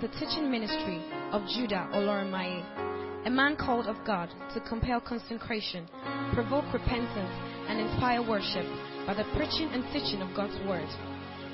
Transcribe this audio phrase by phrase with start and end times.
[0.00, 5.88] to the teaching ministry of Judah Oloramaye, a man called of God to compel consecration,
[6.34, 7.32] provoke repentance,
[7.68, 8.66] and inspire worship
[9.06, 10.88] by the preaching and teaching of God's word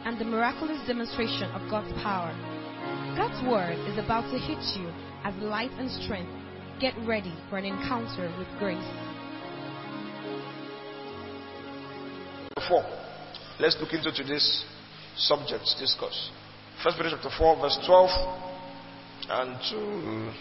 [0.04, 2.34] and the miraculous demonstration of God's power.
[3.16, 4.92] God's word is about to hit you
[5.24, 6.32] as light and strength.
[6.80, 8.84] Get ready for an encounter with grace.
[12.68, 12.84] 4.
[13.60, 14.64] Let's look into today's
[15.16, 16.30] subject discourse.
[16.84, 18.10] First Peter chapter 4, verse 12
[19.30, 20.32] and to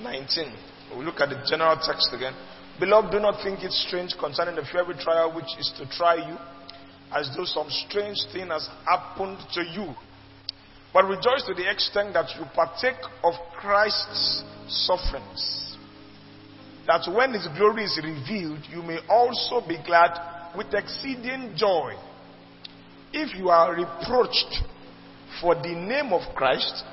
[0.00, 0.54] 19.
[0.94, 2.32] We'll look at the general text again.
[2.78, 6.38] Beloved, do not think it strange concerning the fiery trial which is to try you,
[7.10, 9.92] as though some strange thing has happened to you.
[10.94, 15.76] But rejoice to the extent that you partake of Christ's sufferings,
[16.86, 21.94] that when his glory is revealed, you may also be glad with exceeding joy.
[23.12, 24.62] If you are reproached
[25.40, 26.84] for the name of Christ,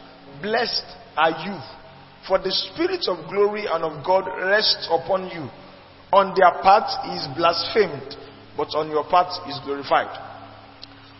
[0.41, 0.85] blessed
[1.17, 1.59] are you.
[2.27, 5.49] For the Spirit of glory and of God rests upon you.
[6.11, 8.15] On their part is blasphemed,
[8.57, 10.09] but on your part is glorified.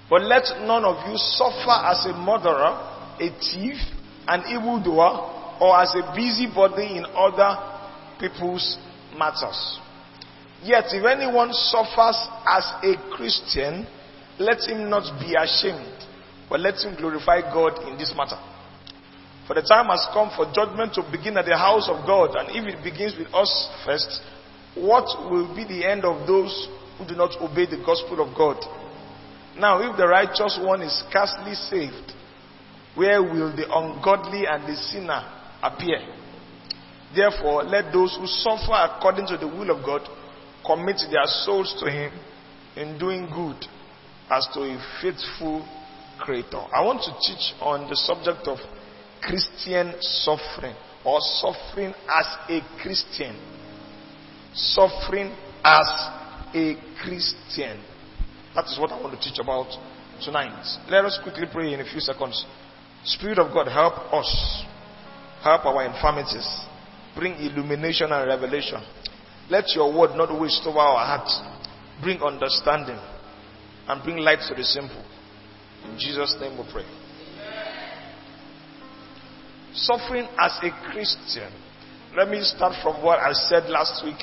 [0.09, 2.73] But let none of you suffer as a murderer,
[3.22, 3.78] a thief,
[4.28, 7.53] an evildoer, or as a busybody in other
[8.20, 8.78] people's
[9.17, 9.80] matters.
[10.64, 13.88] Yet if anyone suffers as a Christian,
[14.40, 15.94] let him not be ashamed,
[16.50, 18.39] but let him glorify God in this matter.
[19.47, 22.50] For the time has come for judgment to begin at the house of God, and
[22.53, 23.50] if it begins with us
[23.86, 24.22] first,
[24.75, 28.58] what will be the end of those who do not obey the gospel of God?
[29.58, 32.14] Now, if the righteous one is scarcely saved,
[32.95, 35.25] where will the ungodly and the sinner
[35.61, 35.97] appear?
[37.16, 40.08] Therefore, let those who suffer according to the will of God
[40.66, 42.13] commit their souls to Him
[42.75, 43.66] in doing good
[44.29, 45.66] as to a faithful
[46.19, 46.62] Creator.
[46.74, 48.59] I want to teach on the subject of
[49.22, 50.75] Christian suffering
[51.06, 53.38] or suffering as a Christian.
[54.53, 55.88] Suffering as
[56.53, 57.79] a Christian.
[58.56, 59.68] That is what I want to teach about
[60.22, 60.66] tonight.
[60.90, 62.46] Let us quickly pray in a few seconds.
[63.03, 64.66] Spirit of God, help us.
[65.41, 66.47] Help our infirmities.
[67.16, 68.81] Bring illumination and revelation.
[69.50, 71.41] Let your word not waste over our hearts.
[72.02, 73.00] Bring understanding
[73.88, 75.03] and bring light to the simple.
[75.89, 76.85] In Jesus' name we pray.
[79.73, 81.51] Suffering as a Christian.
[82.16, 84.17] Let me start from what I said last week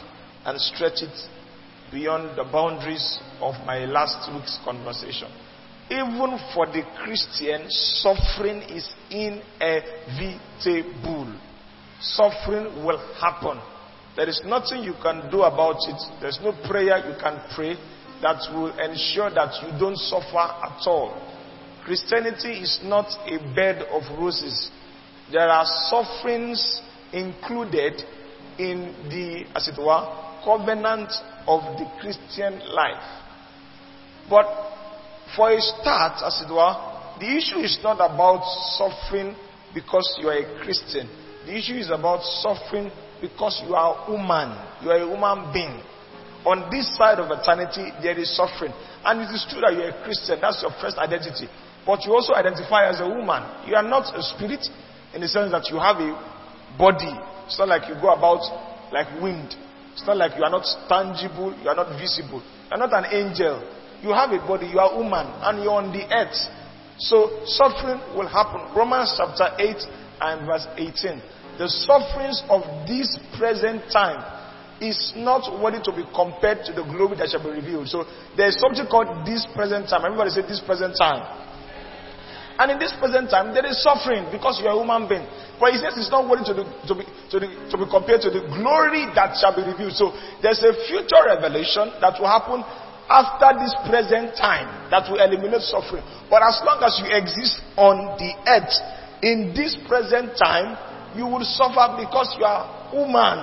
[0.45, 1.29] and stretch it
[1.91, 5.29] beyond the boundaries of my last week's conversation.
[5.91, 9.79] Even for the Christian, suffering is inevitable.
[12.01, 13.61] Suffering will happen.
[14.17, 16.01] There is nothing you can do about it.
[16.21, 17.77] There's no prayer you can pray
[18.23, 21.15] that will ensure that you don't suffer at all.
[21.87, 24.73] Christianity is not a bed of roses.
[25.31, 26.83] There are sufferings
[27.13, 28.03] included
[28.59, 30.03] in the, as it were,
[30.45, 31.13] covenant
[31.47, 33.07] of the Christian life.
[34.29, 34.47] But
[35.37, 36.75] for a start, as it were,
[37.21, 38.43] the issue is not about
[38.75, 39.37] suffering
[39.73, 41.07] because you are a Christian.
[41.47, 44.59] The issue is about suffering because you are a woman.
[44.83, 45.81] You are a human being.
[46.45, 48.73] On this side of eternity, there is suffering.
[49.05, 50.41] And it is true that you are a Christian.
[50.41, 51.47] That's your first identity.
[51.87, 53.47] But you also identify as a woman.
[53.65, 54.67] You are not a spirit
[55.15, 56.11] in the sense that you have a
[56.77, 57.15] body.
[57.47, 58.43] It's not like you go about
[58.93, 59.55] like wind.
[59.95, 62.43] It's not like you are not tangible, you are not visible.
[62.43, 63.63] You are not an angel.
[64.03, 66.37] You have a body, you are a woman, and you're on the earth.
[66.99, 68.77] So suffering will happen.
[68.77, 69.77] Romans chapter 8
[70.21, 71.23] and verse 18.
[71.57, 73.09] The sufferings of this
[73.39, 74.21] present time
[74.81, 77.89] is not worthy to be compared to the glory that shall be revealed.
[77.89, 78.05] So
[78.37, 80.05] there is something called this present time.
[80.05, 81.25] Everybody say this present time.
[82.59, 85.27] And in this present time, there is suffering because you are a human being.
[85.61, 88.45] But he says it's not worthy to, to, be, to, to be compared to the
[88.49, 89.93] glory that shall be revealed.
[89.93, 92.65] So there's a future revelation that will happen
[93.09, 96.05] after this present time that will eliminate suffering.
[96.29, 98.75] But as long as you exist on the earth
[99.23, 100.77] in this present time,
[101.17, 103.39] you will suffer because you are human.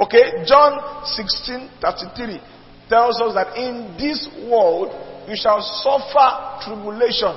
[0.00, 2.40] Okay, John 16 33
[2.88, 4.92] tells us that in this world
[5.28, 7.32] you shall suffer tribulation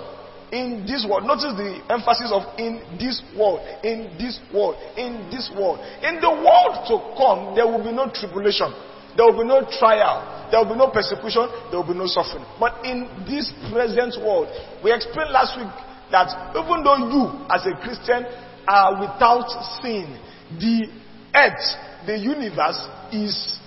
[0.52, 1.26] in this world.
[1.26, 5.80] Notice the emphasis of in this world, in this world, in this world.
[6.04, 8.72] In the world to come, there will be no tribulation,
[9.16, 12.46] there will be no trial, there will be no persecution, there will be no suffering.
[12.60, 14.48] But in this present world,
[14.84, 15.74] we explained last week
[16.12, 18.24] that even though you, as a Christian,
[18.68, 19.48] are without
[19.82, 20.20] sin,
[20.60, 20.88] the
[21.36, 21.68] earth,
[22.06, 22.80] the universe,
[23.12, 23.60] is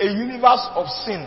[0.00, 1.24] a universe of sin.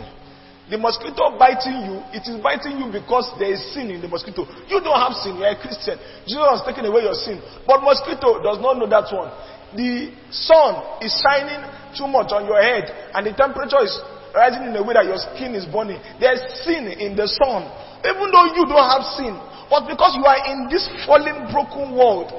[0.70, 4.46] The mosquito biting you, it is biting you because there is sin in the mosquito.
[4.70, 5.98] You don't have sin, you are a Christian.
[6.30, 7.42] Jesus has taken away your sin.
[7.66, 9.34] But mosquito does not know that one.
[9.74, 11.66] The sun is shining
[11.98, 12.86] too much on your head
[13.18, 13.98] and the temperature is
[14.30, 15.98] rising in a way that your skin is burning.
[16.22, 17.66] There is sin in the sun.
[18.06, 19.34] Even though you don't have sin,
[19.66, 22.30] but because you are in this fallen, broken world,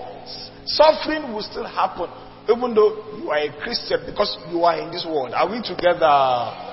[0.71, 2.07] suffering will still happen.
[2.47, 5.35] Even though you are a Christian, because you are in this world.
[5.35, 6.70] Are we together?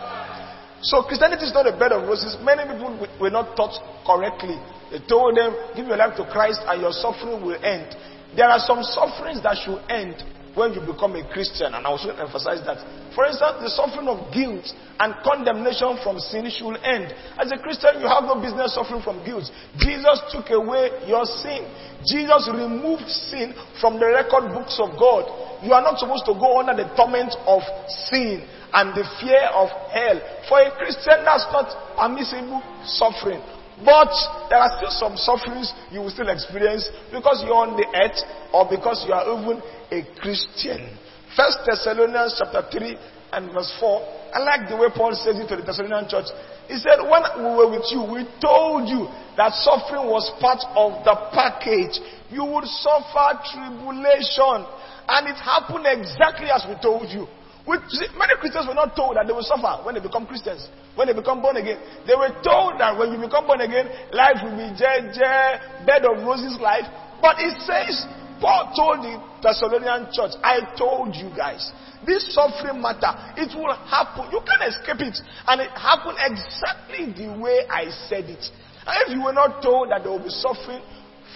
[0.83, 2.37] So Christianity is not a bed of roses.
[2.43, 3.75] Many people were not taught
[4.07, 4.57] correctly.
[4.91, 7.95] They told them, give your life to Christ and your suffering will end.
[8.37, 10.23] There are some sufferings that should end
[10.55, 12.83] when you become a Christian, and I soon emphasize that.
[13.15, 14.67] For instance, the suffering of guilt
[14.99, 17.15] and condemnation from sin should end.
[17.39, 19.47] As a Christian, you have no business suffering from guilt.
[19.79, 21.63] Jesus took away your sin.
[22.03, 25.31] Jesus removed sin from the record books of God.
[25.63, 27.63] You are not supposed to go under the torment of
[28.11, 28.43] sin
[28.73, 30.19] and the fear of hell.
[30.49, 33.41] For a Christian, that's not permissible suffering.
[33.85, 34.11] But
[34.51, 38.19] there are still some sufferings you will still experience because you're on the earth
[38.51, 39.63] or because you are even
[39.95, 40.99] a Christian.
[41.37, 42.99] First Thessalonians chapter 3
[43.33, 44.35] and verse 4.
[44.35, 46.27] I like the way Paul says it to the Thessalonian church.
[46.67, 49.07] He said, When we were with you, we told you
[49.39, 52.03] that suffering was part of the package.
[52.29, 54.67] You would suffer tribulation.
[55.09, 57.25] And it happened exactly as we told you.
[57.69, 57.85] Which,
[58.17, 61.13] many Christians were not told that they will suffer when they become Christians, when they
[61.13, 61.77] become born again.
[62.09, 66.57] They were told that when you become born again, life will be bed of roses
[66.65, 66.89] life.
[67.21, 68.09] But it says,
[68.41, 71.61] Paul told the Thessalonian church, I told you guys,
[72.09, 74.33] this suffering matter, it will happen.
[74.33, 75.21] You can't escape it.
[75.45, 78.49] And it happened exactly the way I said it.
[78.89, 80.81] And if you were not told that there will be suffering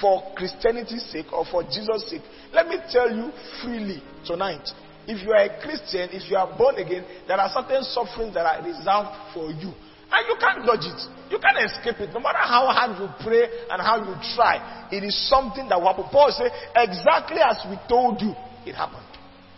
[0.00, 2.24] for Christianity's sake or for Jesus' sake,
[2.56, 3.28] let me tell you
[3.60, 4.64] freely tonight
[5.06, 8.46] if you are a Christian, if you are born again, there are certain sufferings that
[8.46, 9.74] are reserved for you.
[10.12, 11.00] And you can't dodge it.
[11.32, 12.12] You can't escape it.
[12.12, 14.60] No matter how hard you pray and how you try,
[14.92, 16.04] it is something that will happen.
[16.12, 18.36] Paul said, exactly as we told you,
[18.68, 19.08] it happened.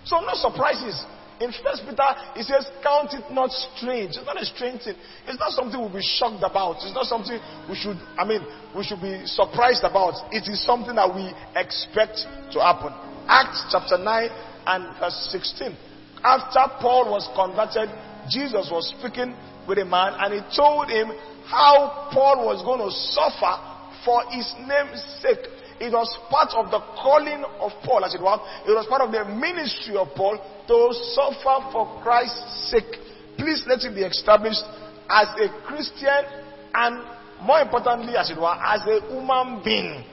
[0.06, 0.94] So no surprises.
[1.42, 2.06] In First Peter,
[2.38, 4.14] he says, count it not strange.
[4.14, 4.94] It's not a strange thing.
[5.26, 6.78] It's not something we'll be shocked about.
[6.86, 7.34] It's not something
[7.66, 10.30] we should, I mean, we should be surprised about.
[10.30, 11.26] It is something that we
[11.58, 12.22] expect
[12.54, 12.94] to happen.
[13.26, 15.76] Acts chapter 9 and verse 16.
[16.24, 17.92] After Paul was converted,
[18.30, 19.36] Jesus was speaking
[19.68, 21.12] with a man and he told him
[21.44, 23.54] how Paul was going to suffer
[24.04, 25.44] for his name's sake.
[25.80, 28.38] It was part of the calling of Paul, as it were.
[28.64, 30.76] It was part of the ministry of Paul to
[31.12, 32.96] suffer for Christ's sake.
[33.36, 34.64] Please let it be established
[35.10, 36.24] as a Christian
[36.72, 37.04] and
[37.42, 40.04] more importantly, as it were, as a human being.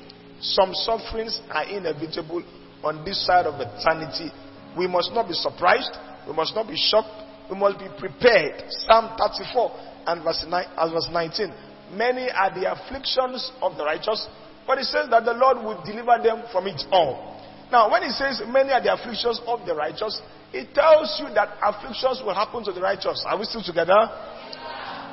[0.42, 2.44] Some sufferings are inevitable
[2.84, 4.32] on this side of eternity
[4.78, 5.92] we must not be surprised.
[6.28, 7.12] We must not be shocked.
[7.50, 8.64] We must be prepared.
[8.70, 9.72] Psalm 34
[10.08, 11.54] and verse, 9, and verse 19.
[11.94, 14.28] Many are the afflictions of the righteous,
[14.66, 17.36] but it says that the Lord will deliver them from it all.
[17.72, 20.22] Now, when it says many are the afflictions of the righteous,
[20.54, 23.24] it tells you that afflictions will happen to the righteous.
[23.28, 23.96] Are we still together?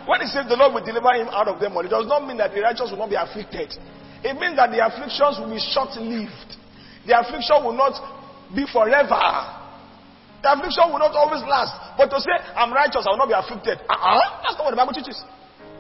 [0.07, 2.27] When it says the Lord will deliver him out of them all, it does not
[2.27, 3.75] mean that the righteous will not be afflicted.
[4.23, 6.59] It means that the afflictions will be short lived.
[7.09, 7.97] The affliction will not
[8.53, 9.25] be forever.
[10.45, 11.73] The affliction will not always last.
[11.97, 13.81] But to say, I'm righteous, I will not be afflicted.
[13.89, 14.45] Uh-uh.
[14.45, 15.17] That's not what the Bible teaches.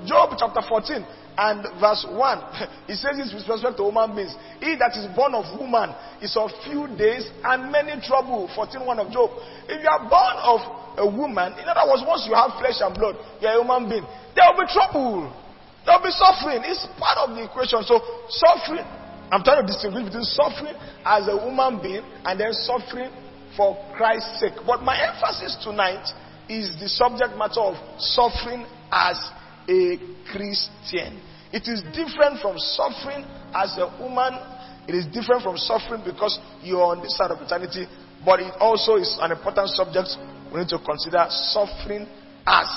[0.08, 1.04] Job chapter 14
[1.36, 2.16] and verse 1.
[2.88, 4.32] It says this with respect to human beings.
[4.56, 5.92] He that is born of woman
[6.24, 8.48] is of few days and many trouble.
[8.56, 9.28] 14 1 of Job.
[9.68, 10.60] If you are born of
[10.96, 13.84] a woman, in other words, once you have flesh and blood, you are a human
[13.84, 14.06] being.
[14.32, 15.28] There will be trouble.
[15.84, 16.64] There will be suffering.
[16.64, 17.84] It's part of the equation.
[17.84, 18.00] So
[18.32, 18.88] suffering
[19.30, 23.10] I'm trying to distinguish between suffering as a human being and then suffering
[23.56, 24.56] for Christ's sake.
[24.66, 26.08] But my emphasis tonight
[26.48, 29.20] is the subject matter of suffering as
[29.68, 30.00] a
[30.32, 31.20] Christian.
[31.52, 34.32] It is different from suffering as a woman.
[34.88, 37.84] It is different from suffering because you are on this side of eternity.
[38.24, 40.16] But it also is an important subject
[40.52, 42.08] we need to consider suffering
[42.46, 42.68] as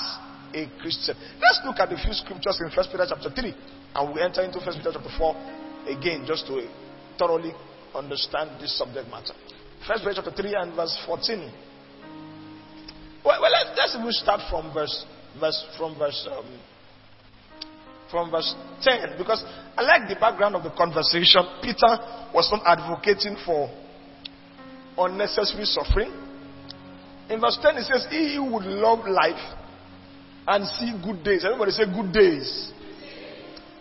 [0.52, 1.16] a Christian.
[1.40, 3.54] Let's look at a few scriptures in 1 Peter chapter 3
[3.96, 6.66] and we enter into 1 Peter chapter 4 again just to
[7.18, 7.52] thoroughly
[7.94, 9.34] understand this subject matter.
[9.86, 11.52] First Peter chapter 3 and verse 14.
[13.24, 15.04] Well, well let's, let's start from verse,
[15.38, 16.46] verse from verse um,
[18.10, 19.42] from verse 10 because
[19.76, 21.42] I like the background of the conversation.
[21.62, 21.98] Peter
[22.34, 23.72] was not advocating for
[24.98, 26.12] unnecessary suffering.
[27.30, 29.40] In verse 10 it says, He would love life
[30.46, 31.44] and see good days.
[31.44, 32.72] Everybody say good days.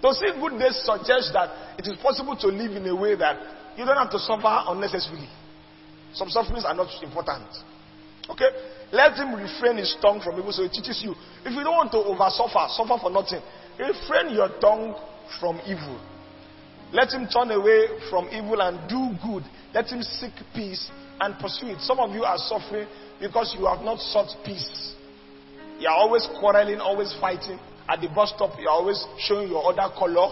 [0.02, 3.38] To see good days suggests that it is possible to live in a way that
[3.78, 5.30] you don't have to suffer unnecessarily.
[6.14, 7.48] Some sufferings are not important.
[8.30, 8.50] Okay?
[8.92, 11.16] Let him refrain his tongue from evil so it teaches you.
[11.46, 13.42] If you don't want to over suffer, suffer for nothing,
[13.80, 14.96] refrain your tongue
[15.40, 16.00] from evil.
[16.92, 19.44] Let him turn away from evil and do good.
[19.74, 21.80] Let him seek peace and pursue it.
[21.80, 22.88] Some of you are suffering
[23.20, 24.94] because you have not sought peace.
[25.80, 27.60] You are always quarreling, always fighting.
[27.88, 30.30] At the bus stop, you are always showing your other color.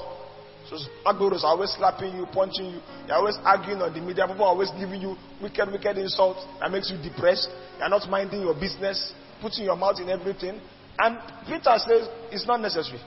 [0.70, 2.80] So Agberos are always slapping you, punching you.
[3.08, 4.28] You're always arguing on the media.
[4.28, 7.50] People are always giving you wicked, wicked insults that makes you depressed.
[7.80, 10.62] You're not minding your business, putting your mouth in everything.
[11.00, 13.02] And Peter says it's not necessary.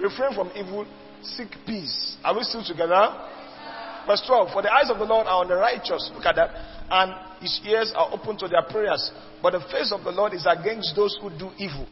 [0.00, 0.86] Refrain from evil,
[1.22, 2.16] seek peace.
[2.24, 3.04] Are we still together?
[4.06, 4.52] Verse 12.
[4.52, 6.10] For the eyes of the Lord are on the righteous.
[6.14, 6.50] Look at that.
[6.88, 9.10] And his ears are open to their prayers.
[9.42, 11.86] But the face of the Lord is against those who do evil.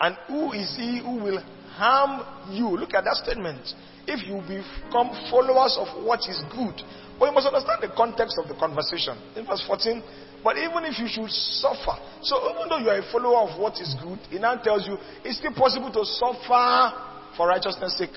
[0.00, 1.42] And who is he who will
[1.74, 2.22] harm
[2.54, 2.68] you?
[2.68, 3.60] Look at that statement.
[4.06, 6.80] If you become followers of what is good.
[7.18, 9.18] But you must understand the context of the conversation.
[9.36, 10.02] In verse 14,
[10.42, 13.74] but even if you should suffer, so even though you are a follower of what
[13.80, 16.94] is good, he now tells you it's still possible to suffer
[17.36, 18.14] for righteousness' sake.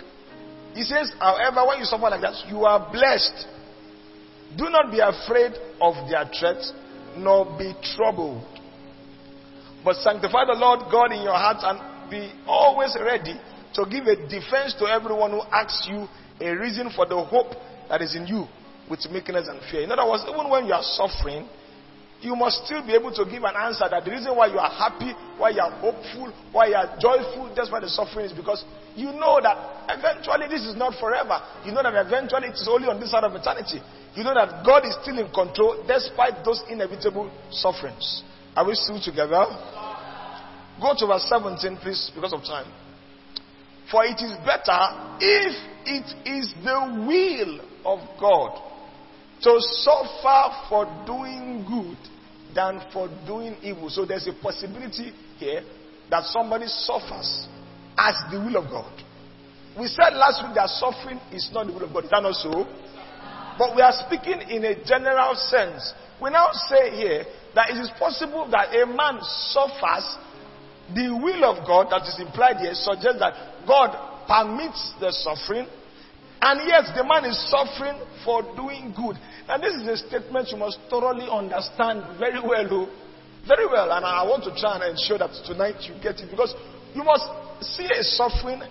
[0.74, 3.48] He says, however, when you suffer like that, you are blessed.
[4.56, 6.72] Do not be afraid of their threats,
[7.18, 8.46] nor be troubled.
[9.84, 13.34] But sanctify the Lord God in your hearts and be always ready
[13.74, 16.08] to give a defense to everyone who asks you
[16.40, 17.56] a reason for the hope
[17.90, 18.46] that is in you
[18.90, 19.82] with meekness and fear.
[19.82, 21.48] In other words, even when you are suffering,
[22.22, 24.70] you must still be able to give an answer that the reason why you are
[24.70, 28.64] happy, why you are hopeful, why you are joyful, that's why the suffering is because
[28.94, 29.58] you know that
[29.90, 31.42] eventually this is not forever.
[31.66, 33.82] You know that eventually it is only on this side of eternity.
[34.14, 38.22] You know that God is still in control despite those inevitable sufferings.
[38.56, 39.46] Are we still together?
[40.82, 42.72] Go to verse 17, please, because of time.
[43.90, 44.80] For it is better
[45.20, 45.54] if
[45.86, 48.72] it is the will of God
[49.42, 51.98] to suffer for doing good
[52.56, 53.90] than for doing evil.
[53.90, 55.64] So there's a possibility here
[56.10, 57.48] that somebody suffers
[57.98, 58.92] as the will of God.
[59.80, 62.04] We said last week that suffering is not the will of God.
[62.06, 62.68] Is that not so?
[63.58, 65.94] But we are speaking in a general sense.
[66.22, 69.20] We now say here that it is possible that a man
[69.52, 70.18] suffers
[70.96, 73.34] the will of God that is implied here suggests that
[73.68, 73.96] God
[74.28, 75.68] permits the suffering
[76.42, 79.16] and yet the man is suffering for doing good.
[79.48, 82.68] Now this is a statement you must thoroughly understand very well.
[82.72, 82.90] Oh.
[83.48, 83.92] Very well.
[83.92, 86.30] And I want to try and ensure that tonight you get it.
[86.30, 86.54] Because
[86.94, 87.26] you must
[87.62, 88.62] see a suffering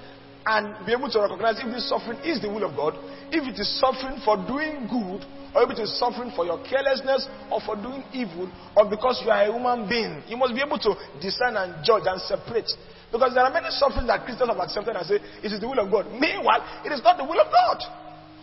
[0.47, 2.97] and be able to recognize if this suffering is the will of God,
[3.29, 5.23] if it is suffering for doing good,
[5.55, 9.31] or if it is suffering for your carelessness or for doing evil, or because you
[9.31, 10.23] are a human being.
[10.31, 12.71] You must be able to discern and judge and separate.
[13.11, 15.83] Because there are many sufferings that Christians have accepted and say, it is the will
[15.83, 16.07] of God.
[16.15, 17.83] Meanwhile, it is not the will of God.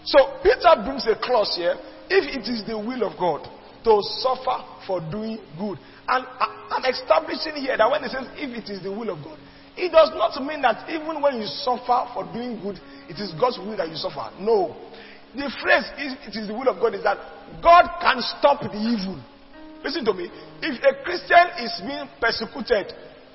[0.03, 1.75] So Peter brings a clause here,
[2.11, 3.47] if it is the will of God
[3.87, 5.79] to suffer for doing good.
[6.07, 9.23] And uh, I'm establishing here that when it says if it is the will of
[9.23, 9.39] God,
[9.77, 13.61] it does not mean that even when you suffer for doing good, it is God's
[13.61, 14.33] will that you suffer.
[14.41, 14.73] No.
[15.37, 17.21] The phrase, is, it is the will of God, is that
[17.61, 19.21] God can stop the evil.
[19.85, 20.33] Listen to me.
[20.65, 22.89] If a Christian is being persecuted,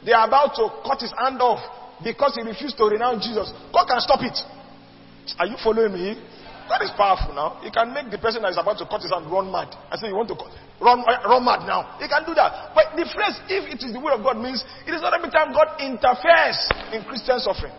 [0.05, 1.63] they are about to cut his hand off
[2.03, 3.55] because he refused to renounce Jesus.
[3.71, 4.35] God can stop it.
[5.39, 6.19] Are you following me?
[6.67, 7.63] God is powerful now.
[7.63, 9.71] He can make the person that is about to cut his hand run mad.
[9.91, 11.99] I say you want to cut, run, eh, run mad now.
[12.01, 12.73] He can do that.
[12.75, 15.31] But the phrase, if it is the will of God, means it is not every
[15.31, 16.59] time God interferes
[16.95, 17.75] in Christian suffering.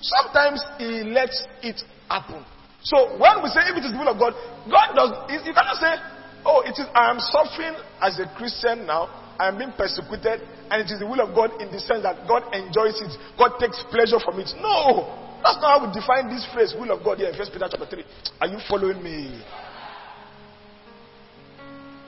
[0.00, 2.44] Sometimes He lets it happen.
[2.84, 4.36] So when we say if it is the will of God,
[4.68, 5.96] God does, you cannot say,
[6.44, 9.08] oh, it is, I am suffering as a Christian now,
[9.40, 12.28] I am being persecuted, and it is the will of God in the sense that
[12.28, 14.52] God enjoys it, God takes pleasure from it.
[14.60, 15.24] No!
[15.40, 17.88] That's not how we define this phrase, will of God, here in 1 Peter chapter
[17.88, 18.04] 3.
[18.40, 19.40] Are you following me?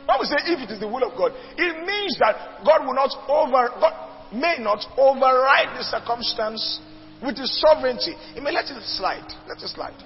[0.07, 2.95] When we say if it is the will of God, it means that God will
[2.95, 3.95] not over, God
[4.33, 6.81] may not override the circumstance
[7.23, 8.15] with his sovereignty.
[8.35, 9.27] He may let it slide.
[9.49, 9.99] Let it slide.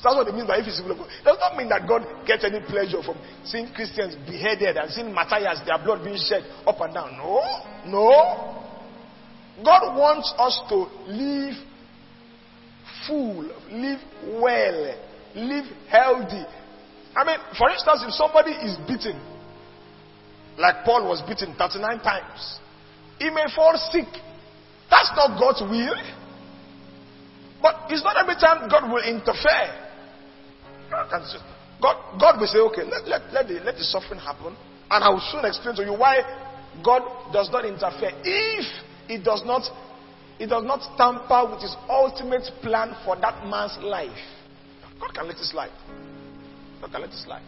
[0.00, 1.08] So that's what it means by if it's will of God.
[1.08, 5.12] It does not mean that God gets any pleasure from seeing Christians beheaded and seeing
[5.12, 7.16] Matthias, their blood being shed up and down.
[7.16, 7.40] No,
[7.84, 8.10] no.
[9.64, 11.54] God wants us to live
[13.06, 14.00] full, live
[14.40, 14.96] well,
[15.36, 16.44] live healthy.
[17.16, 19.18] I mean, for instance, if somebody is beaten,
[20.58, 22.58] like Paul was beaten 39 times,
[23.18, 24.08] he may fall sick.
[24.90, 25.96] That's not God's will.
[27.62, 29.68] But it's not every time God will interfere.
[31.80, 34.56] God, God will say, okay, let, let, let, the, let the suffering happen.
[34.90, 36.20] And I will soon explain to you why
[36.84, 37.02] God
[37.32, 38.12] does not interfere.
[38.24, 38.66] If
[39.08, 39.62] it does not,
[40.38, 44.10] it does not tamper with his ultimate plan for that man's life.
[45.00, 45.70] God can let it slide.
[46.80, 47.42] Can let it slide.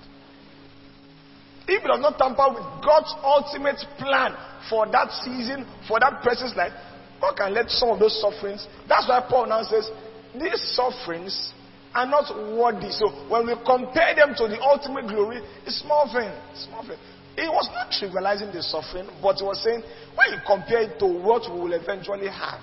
[1.66, 4.36] if it does not tamper with God's ultimate plan
[4.68, 6.72] for that season, for that person's life,
[7.20, 8.66] God can let some of those sufferings.
[8.88, 9.90] That's why Paul now says,
[10.34, 11.52] these sufferings
[11.94, 12.90] are not worthy.
[12.90, 16.30] So when we compare them to the ultimate glory, it's small thing.
[16.54, 16.98] Small thing.
[17.36, 19.82] He was not trivializing the suffering, but he was saying,
[20.18, 22.60] when you compare it to what we will eventually have,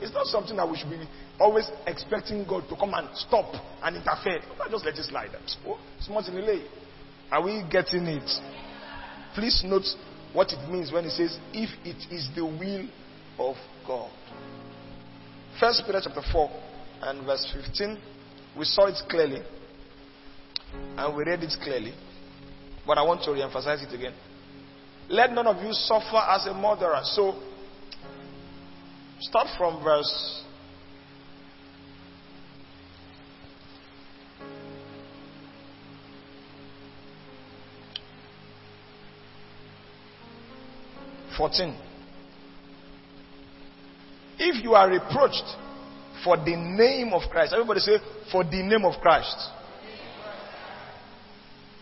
[0.00, 0.98] it's not something that we should be
[1.40, 4.40] always expecting God to come and stop and interfere.
[4.58, 5.30] Not just let it slide.
[5.66, 6.64] Oh, small in delay.
[7.30, 8.30] Are we getting it?
[9.34, 9.86] Please note
[10.32, 12.88] what it means when it says, if it is the will
[13.38, 14.10] of God.
[15.58, 16.50] First Peter chapter 4
[17.02, 17.98] and verse 15,
[18.58, 19.42] we saw it clearly
[20.96, 21.94] and we read it clearly,
[22.86, 24.14] but I want to re-emphasize it again.
[25.08, 27.00] Let none of you suffer as a murderer.
[27.04, 27.40] So,
[29.20, 30.42] start from verse
[41.36, 41.76] Fourteen.
[44.38, 45.44] If you are reproached
[46.24, 47.98] for the name of Christ, everybody say,
[48.32, 49.36] for the name of Christ.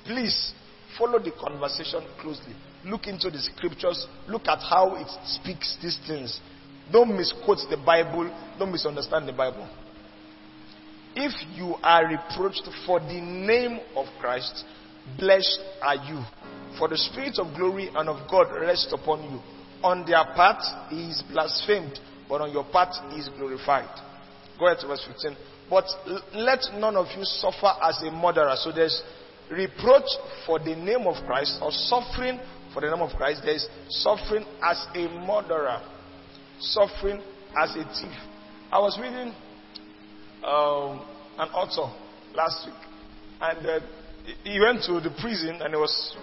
[0.05, 0.53] Please
[0.99, 2.55] follow the conversation closely.
[2.85, 4.07] Look into the scriptures.
[4.29, 6.41] Look at how it speaks these things.
[6.91, 8.29] Don't misquote the Bible.
[8.59, 9.69] Don't misunderstand the Bible.
[11.15, 14.65] If you are reproached for the name of Christ,
[15.19, 16.23] blessed are you.
[16.79, 19.41] For the Spirit of glory and of God rests upon you.
[19.83, 21.99] On their part, he is blasphemed
[22.33, 23.91] but on your part is glorified.
[24.59, 25.37] Go ahead to verse 15.
[25.69, 25.85] But
[26.33, 28.55] let none of you suffer as a murderer.
[28.57, 29.03] So there's
[29.51, 30.09] reproach
[30.47, 32.41] for the name of Christ or suffering
[32.73, 33.43] for the name of Christ.
[33.45, 35.83] There's suffering as a murderer,
[36.59, 37.21] suffering
[37.63, 38.17] as a thief.
[38.73, 39.35] I was reading
[40.43, 41.05] um,
[41.37, 41.93] an author
[42.35, 42.75] last week,
[43.43, 43.81] and uh,
[44.43, 46.17] he went to the prison, and he was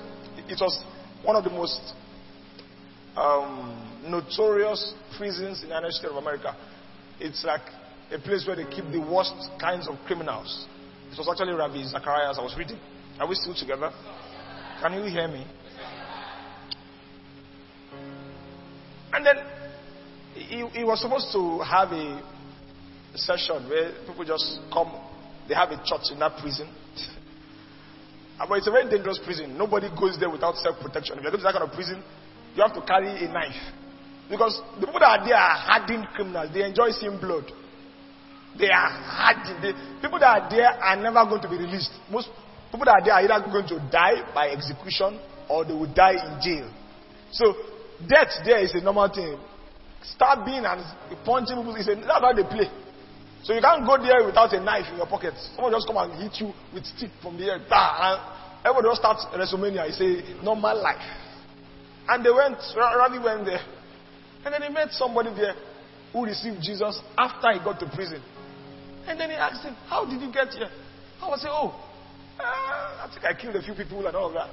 [0.49, 0.83] it was
[1.23, 1.79] one of the most
[3.15, 6.55] um, notorious prisons in the United States of America.
[7.19, 7.61] It's like
[8.11, 10.67] a place where they keep the worst kinds of criminals.
[11.11, 12.79] It was actually Ravi Zacharias I was reading.
[13.19, 13.91] Are we still together?
[14.81, 15.45] Can you hear me?
[19.11, 19.35] And then
[20.33, 22.21] he, he was supposed to have a
[23.15, 24.93] session where people just come,
[25.47, 26.69] they have a church in that prison.
[28.39, 29.57] Uh, but it's a very dangerous prison.
[29.57, 31.17] Nobody goes there without self protection.
[31.17, 32.01] If you're going to that kind of prison,
[32.55, 33.59] you have to carry a knife.
[34.29, 36.49] Because the people that are there are hardened criminals.
[36.53, 37.51] They enjoy seeing blood.
[38.57, 39.75] They are hardened.
[40.01, 41.91] People that are there are never going to be released.
[42.09, 42.29] Most
[42.71, 46.15] people that are there are either going to die by execution or they will die
[46.15, 46.71] in jail.
[47.31, 47.53] So
[48.07, 49.35] death there is a normal thing.
[50.01, 50.79] Stabbing and
[51.25, 52.69] punching people is a, that's how they play.
[53.43, 55.33] So you can't go there without a knife in your pocket.
[55.55, 57.59] Someone just come and hit you with stick from the air.
[57.59, 58.19] And
[58.65, 59.87] everybody just starts WrestleMania.
[59.87, 61.01] It's a normal life.
[62.09, 63.61] And they went, Ravi went there.
[64.45, 65.55] And then he met somebody there
[66.11, 68.21] who received Jesus after he got to prison.
[69.07, 70.69] And then he asked him, How did you get here?
[71.21, 71.73] I was saying, Oh,
[72.39, 74.49] uh, I think I killed a few people and all of that.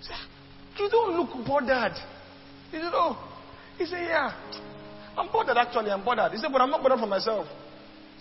[0.00, 0.16] He said,
[0.78, 1.96] You don't look bothered.
[2.70, 3.18] He said, Oh.
[3.78, 4.32] He said, Yeah.
[5.16, 6.32] I'm bothered actually, I'm bothered.
[6.32, 7.46] He said, But I'm not bothered for myself.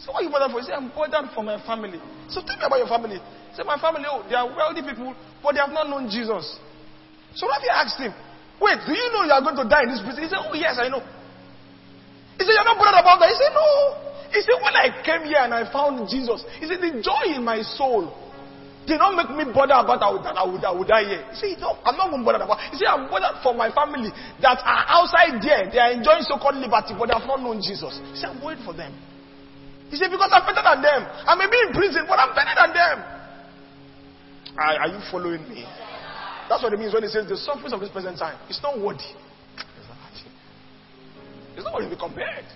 [0.02, 0.60] So what are you bothered for?
[0.60, 2.02] He said, I'm bothered for my family.
[2.30, 3.18] So tell me about your family.
[3.20, 6.58] He said, My family, oh, they are wealthy people, but they have not known Jesus.
[7.38, 8.14] So Ravi asked him,
[8.60, 10.24] Wait, do you know you are going to die in this prison?
[10.24, 11.02] He said, Oh, yes, I know.
[12.38, 13.30] He said, You're not bothered about that.
[13.30, 13.68] He said, No.
[14.34, 17.46] He said, When I came here and I found Jesus, he said, The joy in
[17.46, 18.10] my soul
[18.84, 21.24] did not make me bother about that I would, I would, die here.
[21.32, 24.12] He said, no, I'm not even bothered about He said, I'm bothered for my family
[24.44, 25.72] that are outside there.
[25.72, 27.96] They are enjoying so called liberty, but they have not known Jesus.
[28.12, 28.92] He said, I'm worried for them.
[29.94, 31.06] He said, Because I'm better than them.
[31.06, 32.98] I may be in prison, but I'm better than them.
[34.58, 35.70] Are, are you following me?
[36.50, 38.42] That's what it means when it says the sufferings of this present time.
[38.50, 39.06] It's not worthy.
[41.54, 42.50] It's not worthy to be compared.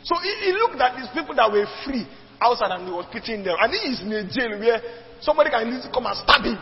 [0.00, 2.08] So he, he, looked at these people that were free
[2.40, 3.60] outside and he was pitying them.
[3.60, 4.80] And he is in a jail where
[5.20, 6.56] somebody can come and stab him.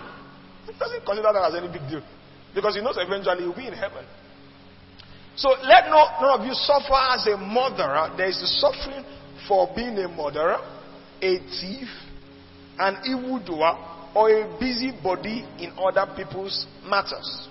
[0.66, 2.02] He doesn't consider that as any big deal.
[2.50, 4.02] Because he knows eventually he'll be in heaven.
[5.38, 8.10] So let no, none of you suffer as a murderer.
[8.18, 9.06] There is a suffering
[9.48, 10.58] for being a murderer,
[11.20, 11.88] a thief,
[12.78, 17.48] an evildoer, or a busybody in other people's matters.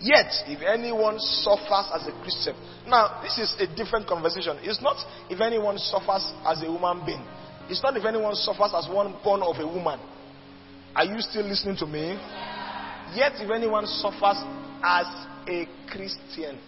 [0.00, 2.54] Yet, if anyone suffers as a Christian,
[2.86, 4.56] now this is a different conversation.
[4.62, 4.96] It's not
[5.28, 7.24] if anyone suffers as a human being,
[7.68, 9.98] it's not if anyone suffers as one born of a woman.
[10.94, 12.14] Are you still listening to me?
[13.14, 14.38] Yet, if anyone suffers
[14.84, 15.06] as
[15.48, 16.58] a Christian,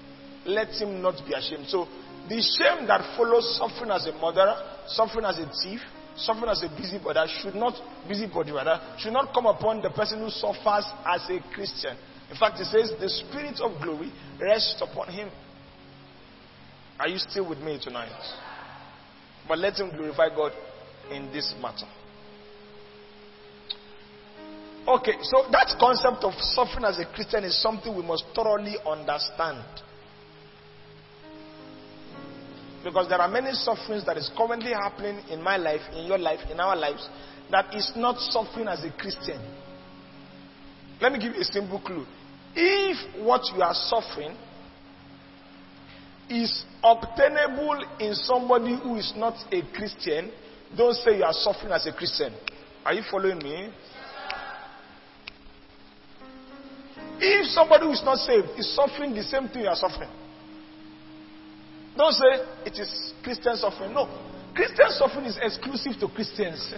[0.45, 1.67] let him not be ashamed.
[1.69, 1.87] So,
[2.31, 4.55] the shame that follows suffering as a murderer,
[4.87, 5.81] suffering as a thief,
[6.15, 7.75] suffering as a busybody should not
[8.07, 11.97] busybody rather should not come upon the person who suffers as a Christian.
[12.31, 15.29] In fact, it says the spirit of glory rests upon him.
[17.01, 18.13] Are you still with me tonight?
[19.49, 20.53] But let him glorify God
[21.11, 21.87] in this matter.
[24.87, 29.65] Okay, so that concept of suffering as a Christian is something we must thoroughly understand.
[32.83, 36.41] Because there are many sufferings that is currently happening in my life, in your life,
[36.51, 37.09] in our lives,
[37.51, 39.41] that is not suffering as a Christian.
[41.01, 42.07] Let me give you a simple clue.
[42.55, 44.37] If what you are suffering
[46.29, 50.31] is obtainable in somebody who is not a Christian,
[50.77, 52.33] don't say you are suffering as a Christian.
[52.85, 53.69] Are you following me?
[57.19, 60.09] If somebody who is not saved is suffering the same thing you are suffering,
[62.01, 62.33] don't say
[62.65, 63.93] it is Christian suffering.
[63.93, 64.09] No.
[64.57, 66.73] Christian suffering is exclusive to Christians.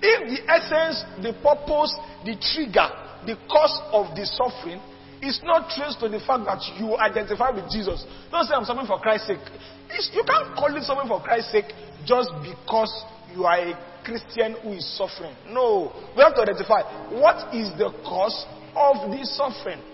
[0.00, 1.92] If the essence, the purpose,
[2.24, 2.88] the trigger,
[3.28, 4.80] the cause of the suffering
[5.20, 8.88] is not traced to the fact that you identify with Jesus, don't say I'm suffering
[8.88, 9.44] for Christ's sake.
[9.92, 11.68] It's, you can't call it suffering for Christ's sake
[12.08, 12.90] just because
[13.36, 13.76] you are a
[14.08, 15.36] Christian who is suffering.
[15.52, 15.92] No.
[16.16, 16.80] We have to identify
[17.12, 19.91] what is the cause of this suffering.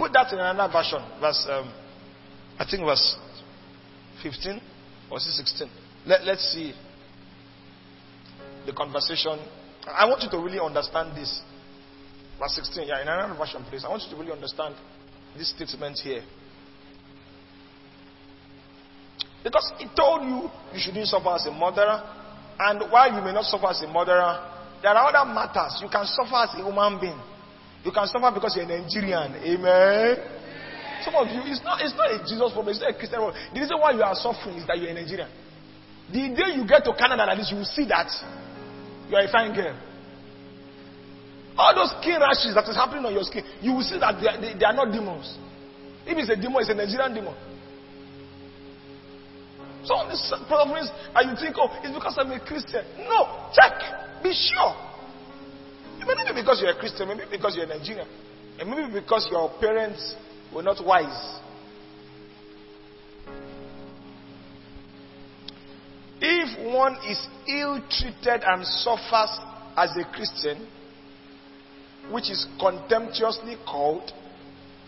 [0.00, 1.04] Put that in another version.
[1.20, 1.70] Verse, um,
[2.58, 3.18] I think verse
[4.22, 4.58] 15
[5.10, 5.68] or 16.
[6.06, 6.72] Let, let's see
[8.64, 9.38] the conversation.
[9.86, 11.42] I want you to really understand this.
[12.38, 12.88] Verse 16.
[12.88, 13.84] Yeah, in another version, please.
[13.84, 14.74] I want you to really understand
[15.36, 16.24] this statement here.
[19.44, 22.00] Because he told you you shouldn't suffer as a murderer.
[22.58, 24.48] And while you may not suffer as a murderer,
[24.80, 25.76] there are other matters.
[25.82, 27.20] You can suffer as a human being.
[27.84, 29.34] You can suffer because you're a Nigerian.
[29.40, 30.16] Amen.
[31.04, 33.40] Some of you, it's not, it's not a Jesus problem, it's not a Christian problem.
[33.54, 35.28] The reason why you are suffering is that you're a Nigerian.
[36.12, 38.10] The day you get to Canada like this, you will see that
[39.08, 39.72] you are a fine girl.
[41.56, 44.28] All those skin rashes that is happening on your skin, you will see that they
[44.28, 45.40] are, they, they are not demons.
[46.04, 47.36] If it's a demon, it's a Nigerian demon.
[49.84, 52.84] So on this problems, and you think, oh, it's because I'm a Christian.
[53.08, 53.72] No, check.
[54.20, 54.76] Be sure.
[56.00, 58.08] It may not be because you're a Christian, maybe because you're a Nigerian.
[58.58, 60.14] And maybe because your parents
[60.54, 61.38] were not wise.
[66.22, 69.38] If one is ill treated and suffers
[69.76, 70.66] as a Christian,
[72.10, 74.10] which is contemptuously called,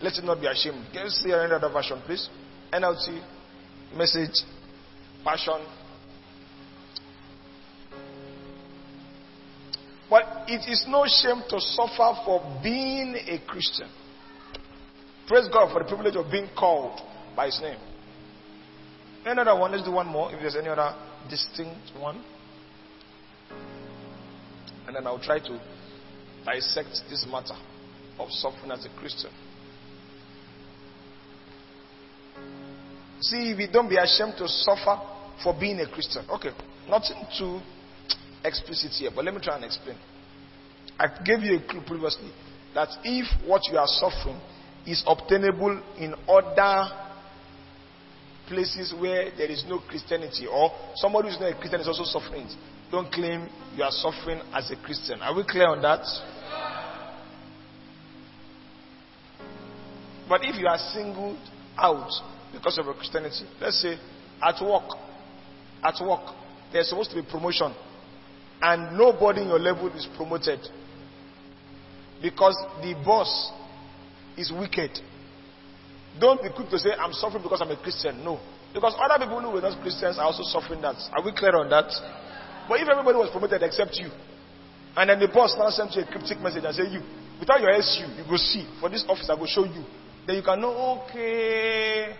[0.01, 0.85] let it not be ashamed.
[0.91, 2.27] Can you see another version, please?
[2.71, 3.21] NLT
[3.95, 4.41] message
[5.23, 5.61] passion.
[10.13, 13.89] But it is no shame to suffer for being a Christian.
[15.27, 17.01] Praise God for the privilege of being called
[17.35, 17.79] by His name.
[19.25, 20.95] Another one, let's do one more if there's any other
[21.27, 22.23] distinct one.
[24.85, 25.59] And then I'll try to
[26.45, 27.55] dissect this matter
[28.19, 29.31] of suffering as a Christian.
[33.19, 35.01] See, we don't be ashamed to suffer
[35.43, 36.23] for being a Christian.
[36.29, 36.51] Okay,
[36.87, 37.61] nothing too
[38.43, 39.97] explicit here, but let me try and explain.
[40.99, 42.31] I gave you a clue previously
[42.75, 44.39] that if what you are suffering
[44.85, 46.89] is obtainable in other
[48.47, 52.03] places where there is no Christianity, or somebody who is not a Christian is also
[52.03, 52.47] suffering,
[52.91, 55.21] don't claim you are suffering as a Christian.
[55.21, 56.05] Are we clear on that?
[60.27, 61.39] But if you are singled
[61.77, 62.09] out
[62.51, 63.97] because of your Christianity, let's say
[64.41, 64.89] at work,
[65.83, 66.35] at work,
[66.71, 67.73] there's supposed to be promotion,
[68.63, 70.59] and nobody in your level is promoted
[72.21, 73.51] because the boss
[74.37, 74.97] is wicked.
[76.17, 78.23] Don't be quick to say, I'm suffering because I'm a Christian.
[78.23, 78.39] No.
[78.73, 80.95] Because other people who were not Christians are also suffering that.
[81.11, 81.91] Are we clear on that?
[82.69, 84.07] But if everybody was promoted except you,
[84.95, 87.01] and then the boss now sends you a cryptic message and say, You,
[87.39, 88.63] without your SU, you go see.
[88.79, 89.83] For this office, I will show you.
[90.25, 92.15] Then you can know, okay,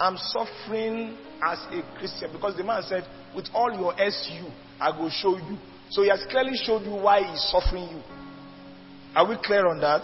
[0.00, 5.10] I'm suffering as a Christian because the man said, with all your SU, I will
[5.10, 5.56] show you.
[5.90, 8.02] So he has clearly showed you why he's suffering you.
[9.14, 10.02] Are we clear on that?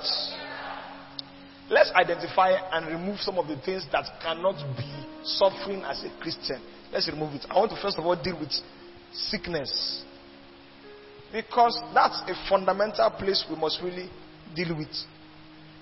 [1.69, 6.61] Let's identify and remove some of the things that cannot be suffering as a Christian.
[6.93, 7.47] Let's remove it.
[7.49, 8.53] I want to first of all deal with
[9.13, 10.05] sickness.
[11.33, 14.11] Because that's a fundamental place we must really
[14.55, 14.89] deal with.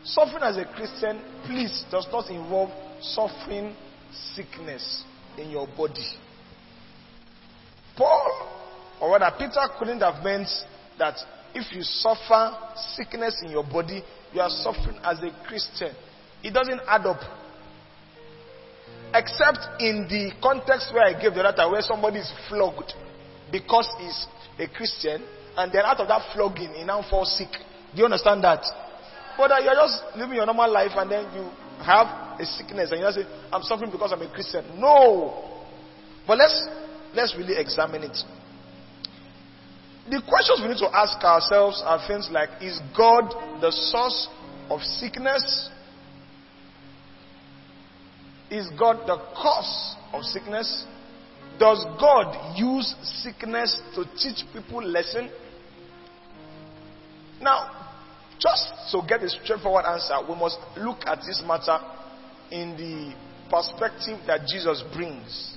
[0.04, 2.70] Suffering as a Christian, please, does not involve
[3.00, 3.74] suffering
[4.34, 5.04] sickness
[5.38, 6.06] in your body.
[9.00, 10.48] Or rather, Peter couldn't have meant
[10.98, 11.16] that
[11.54, 12.56] if you suffer
[12.94, 15.94] sickness in your body, you are suffering as a Christian.
[16.42, 17.20] It doesn't add up.
[19.14, 22.92] Except in the context where I gave the letter, where somebody is flogged
[23.50, 24.26] because he's
[24.58, 25.24] a Christian,
[25.56, 27.50] and then out of that flogging, he now falls sick.
[27.94, 28.62] Do you understand that?
[29.38, 31.48] But you're just living your normal life, and then you
[31.82, 35.62] have a sickness, and you say, "I'm suffering because I'm a Christian." No.
[36.26, 36.68] But let's
[37.14, 38.18] let's really examine it.
[40.10, 43.28] The questions we need to ask ourselves are things like: Is God
[43.60, 44.28] the source
[44.70, 45.68] of sickness?
[48.50, 50.86] Is God the cause of sickness?
[51.58, 55.28] Does God use sickness to teach people lesson?
[57.40, 57.70] Now,
[58.38, 61.78] just to get a straightforward answer, we must look at this matter
[62.50, 63.14] in the
[63.50, 65.56] perspective that Jesus brings.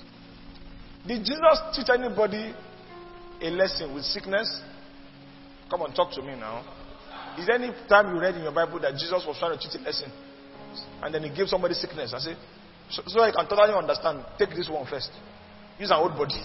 [1.07, 2.53] Did Jesus teach anybody
[3.41, 4.61] a lesson with sickness?
[5.69, 6.63] Come on, talk to me now.
[7.39, 9.79] Is there any time you read in your Bible that Jesus was trying to teach
[9.79, 10.11] a lesson
[11.01, 12.13] and then he gave somebody sickness?
[12.13, 12.35] I say,
[12.89, 14.25] so, so I can totally understand.
[14.37, 15.09] Take this one first.
[15.79, 16.41] Use an old body.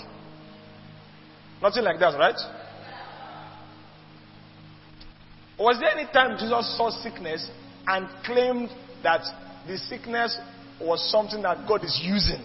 [1.61, 2.37] Nothing like that, right?
[5.59, 7.48] Was there any time Jesus saw sickness
[7.87, 8.68] and claimed
[9.02, 9.22] that
[9.66, 10.38] the sickness
[10.80, 12.44] was something that God is using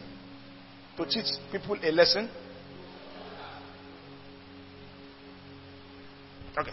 [0.97, 2.29] to teach people a lesson?
[6.57, 6.71] Okay.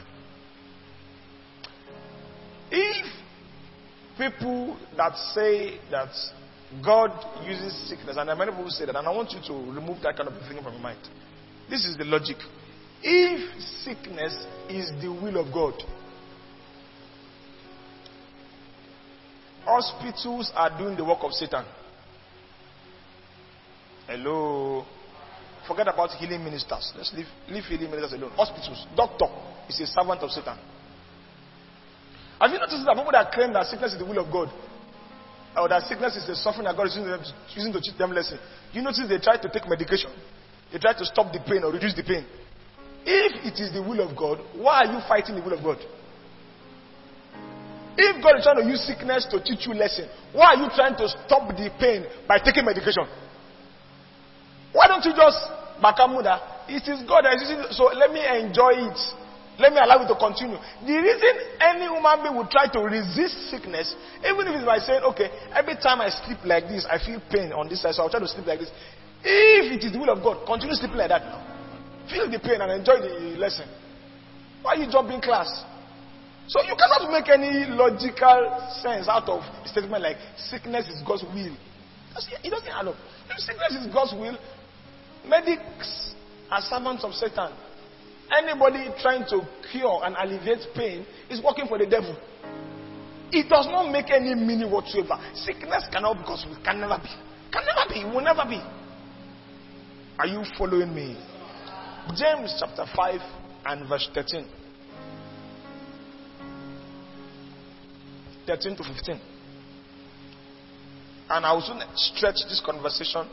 [2.70, 3.06] If
[4.18, 6.10] people that say that
[6.84, 7.10] God
[7.46, 10.28] uses sickness, and many people say that, and I want you to remove that kind
[10.28, 10.98] of thinking from your mind.
[11.70, 12.36] This is the logic.
[13.02, 14.34] If sickness
[14.68, 15.74] is the will of God,
[19.64, 21.64] hospitals are doing the work of Satan.
[24.06, 24.84] Hello.
[25.68, 26.92] Forget about healing ministers.
[26.96, 28.32] Let's leave, leave healing ministers alone.
[28.32, 28.86] Hospitals.
[28.96, 29.26] Doctor
[29.68, 30.56] is a servant of Satan.
[32.40, 34.48] Have you noticed that people that claim that sickness is the will of God,
[35.58, 37.20] or that sickness is the suffering that God is using, them,
[37.52, 38.38] using to teach them lesson,
[38.72, 40.08] you notice they try to take medication.
[40.72, 42.24] They try to stop the pain or reduce the pain.
[43.04, 45.78] If it is the will of God, why are you fighting the will of God?
[47.98, 50.96] If God is trying to use sickness to teach you lesson, why are you trying
[50.96, 53.04] to stop the pain by taking medication?
[54.72, 56.66] Why don't you just bakamuda?
[56.68, 58.98] It is God that is using so let me enjoy it.
[59.58, 60.54] Let me allow it to continue.
[60.86, 63.90] The reason any human being would try to resist sickness,
[64.22, 67.50] even if it's by saying, okay, every time I sleep like this, I feel pain
[67.50, 68.70] on this side, so I'll try to sleep like this.
[69.26, 71.42] If it is the will of God, continue sleeping like that now.
[72.06, 73.66] Feel the pain and enjoy the lesson.
[74.62, 75.50] Why are you jumping class?
[76.46, 81.26] So you cannot make any logical sense out of a statement like sickness is God's
[81.34, 81.52] will.
[82.46, 82.96] It doesn't add up.
[83.28, 84.38] If sickness is God's will,
[85.28, 86.14] medics
[86.50, 87.52] are servants of Satan.
[88.36, 92.16] Anybody trying to cure and alleviate pain is working for the devil.
[93.30, 95.18] It does not make any meaning whatsoever.
[95.34, 96.56] Sickness cannot be God's will.
[96.64, 97.08] Can never be.
[97.52, 98.04] Can never be.
[98.04, 98.60] Will never be.
[100.18, 101.16] Are you following me?
[102.16, 103.20] James chapter 5
[103.66, 104.46] and verse 13.
[108.46, 109.20] 13 to 15.
[111.30, 113.28] And I will soon stretch this conversation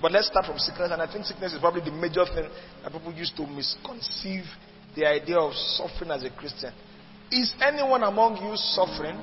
[0.00, 2.48] but let's start from sickness, and I think sickness is probably the major thing
[2.82, 4.44] that people use to misconceive
[4.94, 6.72] the idea of suffering as a Christian.
[7.30, 9.18] Is anyone among you suffering?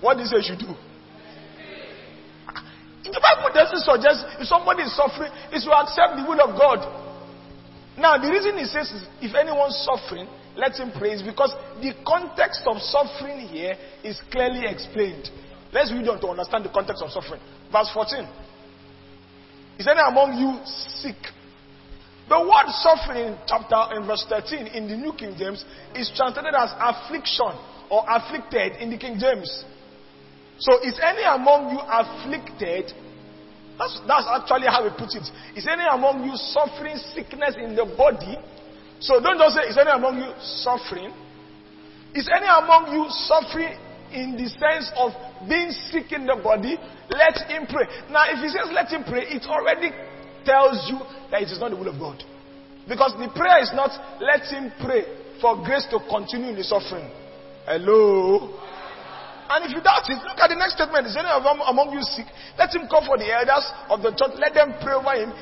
[0.00, 0.74] What do you say you should do?
[3.08, 6.84] The Bible doesn't suggest if somebody is suffering, is to accept the will of God.
[7.96, 12.78] Now, the reason it says if anyone's suffering, let him praise because the context of
[12.82, 13.74] suffering here
[14.04, 15.30] is clearly explained.
[15.72, 17.40] Let's read on to understand the context of suffering.
[17.72, 18.28] Verse 14.
[19.78, 20.58] Is any among you
[21.00, 21.16] sick?
[22.28, 25.64] The word suffering in chapter in verse 13 in the New King James
[25.94, 27.56] is translated as affliction
[27.88, 29.48] or afflicted in the King James.
[30.58, 32.92] So is any among you afflicted?
[33.78, 35.24] That's, that's actually how we put it.
[35.56, 38.36] Is any among you suffering sickness in the body?
[39.00, 41.14] So don't just say, is any among you suffering?
[42.14, 43.78] Is any among you suffering
[44.12, 45.12] in the sense of
[45.48, 46.76] being sick in the body,
[47.10, 47.86] let him pray.
[48.10, 49.90] Now, if he says let him pray, it already
[50.44, 50.98] tells you
[51.30, 52.22] that it is not the will of God.
[52.88, 55.04] Because the prayer is not let him pray
[55.40, 57.08] for grace to continue in the suffering.
[57.68, 58.48] Hello?
[59.48, 61.08] And if you doubt it, look at the next statement.
[61.08, 62.28] Is any of them among you sick?
[62.56, 64.36] Let him call for the elders of the church.
[64.36, 65.32] Let them pray over him,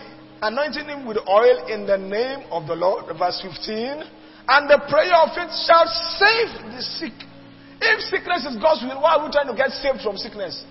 [0.42, 3.10] anointing him with oil in the name of the Lord.
[3.18, 4.06] Verse 15.
[4.46, 5.86] And the prayer of faith shall
[6.18, 7.18] save the sick
[7.80, 10.64] if sickness is God's will, why are we trying to get saved from sickness?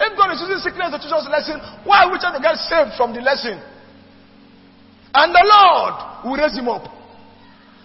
[0.00, 2.42] If God is using sickness to teach us a lesson, why are we trying to
[2.42, 3.60] get saved from the lesson?
[5.12, 5.94] And the Lord
[6.24, 6.88] will raise him up.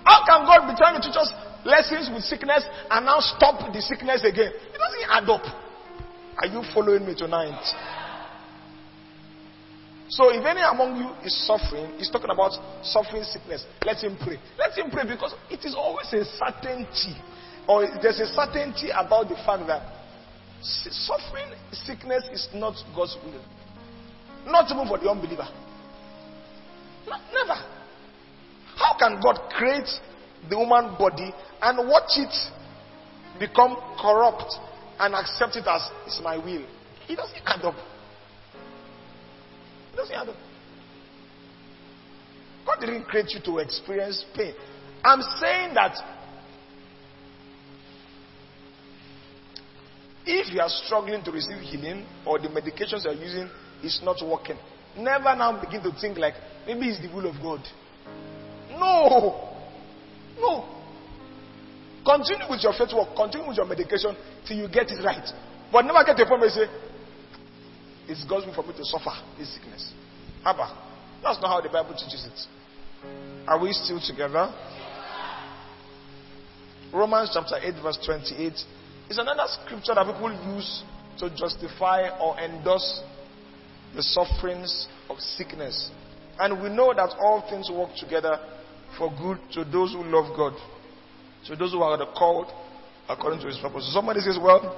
[0.06, 1.28] How can God be trying to teach us
[1.66, 4.54] lessons with sickness and now stop the sickness again?
[4.54, 5.44] It doesn't add up.
[6.38, 7.60] Are you following me tonight?
[10.08, 12.54] So if any among you is suffering, he's talking about
[12.86, 13.66] suffering sickness.
[13.84, 14.38] Let him pray.
[14.58, 17.18] Let him pray because it is always a certainty,
[17.68, 19.82] or there's a certainty about the fact that
[20.62, 23.42] suffering sickness is not God's will.
[24.46, 25.48] Not even for the unbeliever.
[27.08, 27.60] Never.
[28.76, 29.90] How can God create
[30.50, 32.34] the human body and watch it
[33.40, 34.54] become corrupt
[35.00, 36.66] and accept it as it's my will?
[37.08, 37.76] He doesn't add up.
[39.94, 40.36] It doesn't add up.
[42.66, 44.54] God didn't create you to experience pain.
[45.04, 45.96] I'm saying that
[50.26, 53.50] if you are struggling to receive healing or the medications you're using
[53.84, 54.58] is not working,
[54.98, 56.34] never now begin to think like
[56.66, 57.62] maybe it's the will of God.
[58.72, 59.54] No.
[60.40, 60.76] No.
[62.06, 64.16] Continue with your faith work, continue with your medication
[64.48, 65.26] till you get it right.
[65.72, 66.68] But never get to a point where you say,
[68.08, 69.94] it's God's will for me to suffer this sickness.
[70.46, 70.70] Abba.
[71.24, 73.48] That's not how the Bible teaches it.
[73.48, 74.54] Are we still together?
[76.94, 78.54] Romans chapter 8, verse 28
[79.10, 80.84] is another scripture that people use
[81.20, 83.02] to justify or endorse
[83.96, 85.92] the sufferings of sickness.
[86.40, 88.40] And we know that all things work together
[88.98, 90.54] for good to those who love God,
[91.48, 92.48] to those who are called
[93.08, 93.90] according to his purpose.
[93.94, 94.74] Somebody says, Well,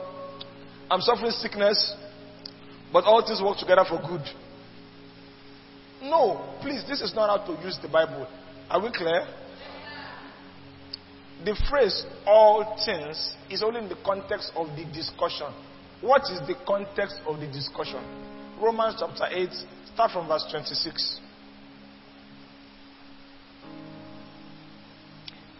[0.91, 1.95] I'm suffering sickness,
[2.93, 4.25] but all things work together for good.
[6.01, 8.27] No, please, this is not how to use the Bible.
[8.69, 9.25] Are we clear?
[11.45, 15.47] The phrase all things is only in the context of the discussion.
[16.02, 18.04] What is the context of the discussion?
[18.62, 19.50] Romans chapter 8,
[19.93, 21.21] start from verse 26.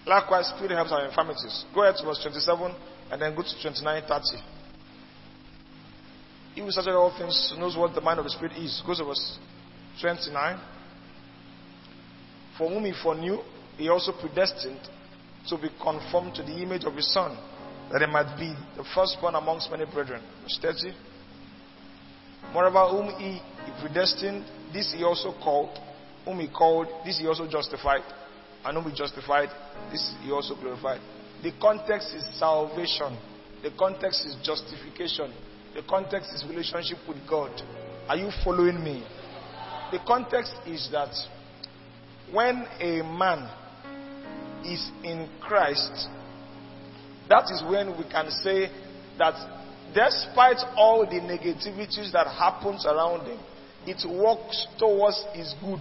[0.06, 1.66] Likewise, Spirit helps our infirmities.
[1.76, 2.74] Go ahead to verse 27
[3.12, 4.24] and then go to 29, 30.
[6.56, 8.82] He who searches all things knows what the mind of the Spirit is.
[8.86, 9.38] Go to verse
[10.02, 10.60] 29.
[12.58, 13.40] For whom he foreknew,
[13.78, 14.80] he also predestined
[15.50, 17.38] to be conformed to the image of his Son,
[17.92, 20.22] that he might be the firstborn amongst many brethren.
[20.44, 20.94] Verse 30.
[22.54, 25.78] Moreover, whom he, he predestined, this he also called.
[26.26, 28.04] Whom he called, this he also justified.
[28.66, 29.50] And whom he justified,
[29.92, 31.02] this he also glorified.
[31.44, 33.18] The context is salvation.
[33.64, 35.34] The context is justification.
[35.76, 37.52] The context is relationship with God.
[38.10, 39.06] Are you following me?
[39.92, 41.14] The context is that
[42.32, 43.50] when a man
[44.65, 46.08] is in Christ,
[47.30, 48.72] that is when we can say
[49.17, 49.36] that
[49.93, 53.39] despite all the negativities that happens around him,
[53.86, 55.80] it works towards his good,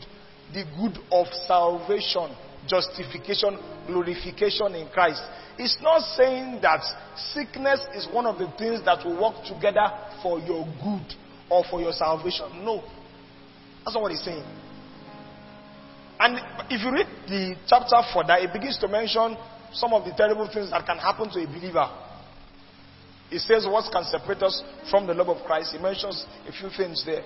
[0.53, 2.35] the good of salvation,
[2.67, 5.23] justification, glorification in Christ.
[5.59, 6.83] It's not saying that
[7.33, 9.87] sickness is one of the things that will work together
[10.23, 11.15] for your good
[11.51, 12.65] or for your salvation.
[12.65, 12.83] No.
[13.85, 14.45] That's not what he's saying.
[16.19, 19.37] And if you read the chapter further, it begins to mention
[19.73, 21.89] some of the terrible things that can happen to a believer.
[23.31, 25.73] It says, What can separate us from the love of Christ?
[25.73, 27.25] He mentions a few things there.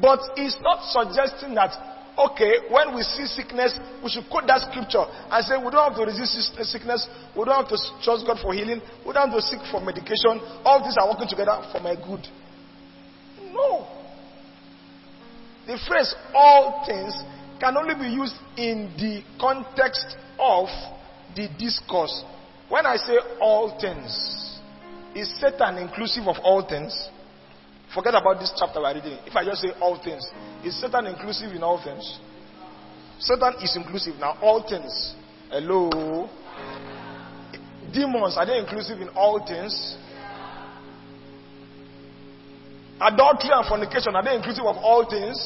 [0.00, 1.76] But it's not suggesting that,
[2.16, 5.96] okay, when we see sickness, we should quote that scripture and say, We don't have
[6.00, 9.44] to resist sickness, we don't have to trust God for healing, we don't have to
[9.44, 10.40] seek for medication.
[10.64, 12.24] All these are working together for my good.
[13.52, 13.86] No.
[15.66, 17.14] The phrase all things
[17.62, 20.66] can only be used in the context of
[21.36, 22.24] the discourse.
[22.68, 24.58] When I say all things,
[25.14, 26.90] is Satan inclusive of all things?
[27.94, 29.16] Forget about this chapter we're reading.
[29.26, 30.26] If I just say all things,
[30.64, 32.18] is Satan inclusive in all things?
[33.20, 35.14] Satan is inclusive now, all things.
[35.48, 36.28] Hello?
[37.92, 39.96] Demons, are they inclusive in all things?
[43.00, 45.38] Adultery and fornication, are they inclusive of all things?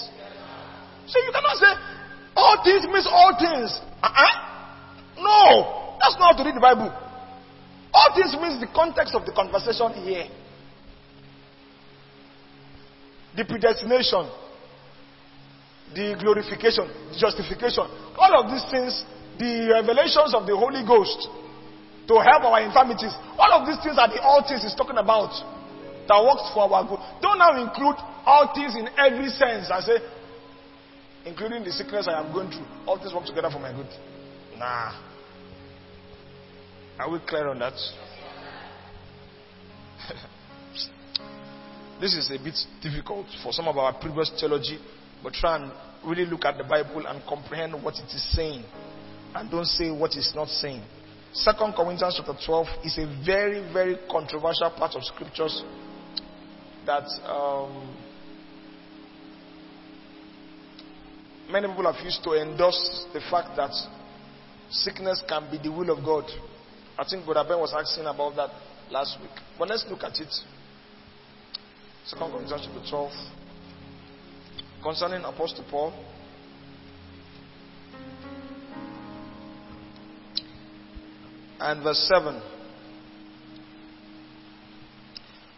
[1.08, 1.96] So you cannot say
[2.36, 3.80] all things means all things.
[4.02, 4.34] Uh-uh.
[5.16, 6.92] No, that's not how to read the Bible.
[7.92, 10.28] All things means the context of the conversation here.
[13.34, 14.28] The predestination,
[15.96, 17.84] the glorification, the justification,
[18.16, 19.04] all of these things,
[19.40, 21.28] the revelations of the Holy Ghost
[22.08, 25.32] to help our infirmities, all of these things are the all things he's talking about
[26.08, 27.00] that works for our good.
[27.20, 29.98] Don't now include all things in every sense and say,
[31.26, 32.64] including the sickness I am going through.
[32.86, 33.88] All things work together for my good.
[34.56, 35.02] Nah.
[36.98, 37.72] Are we clear on that?
[42.00, 44.78] this is a bit difficult for some of our previous theology,
[45.22, 45.70] but try and
[46.06, 48.64] really look at the Bible and comprehend what it is saying.
[49.34, 50.82] And don't say what it's not saying.
[51.32, 55.62] Second Corinthians chapter 12 is a very, very controversial part of scriptures
[56.86, 57.94] that um,
[61.50, 63.72] many people have used to endorse the fact that
[64.70, 66.24] sickness can be the will of God.
[66.98, 68.50] I think Brother Ben was asking about that
[68.90, 69.30] last week.
[69.58, 70.32] But let's look at it.
[72.06, 73.12] Second Corinthians chapter 12.
[74.82, 75.92] Concerning Apostle Paul.
[81.58, 82.40] And verse 7.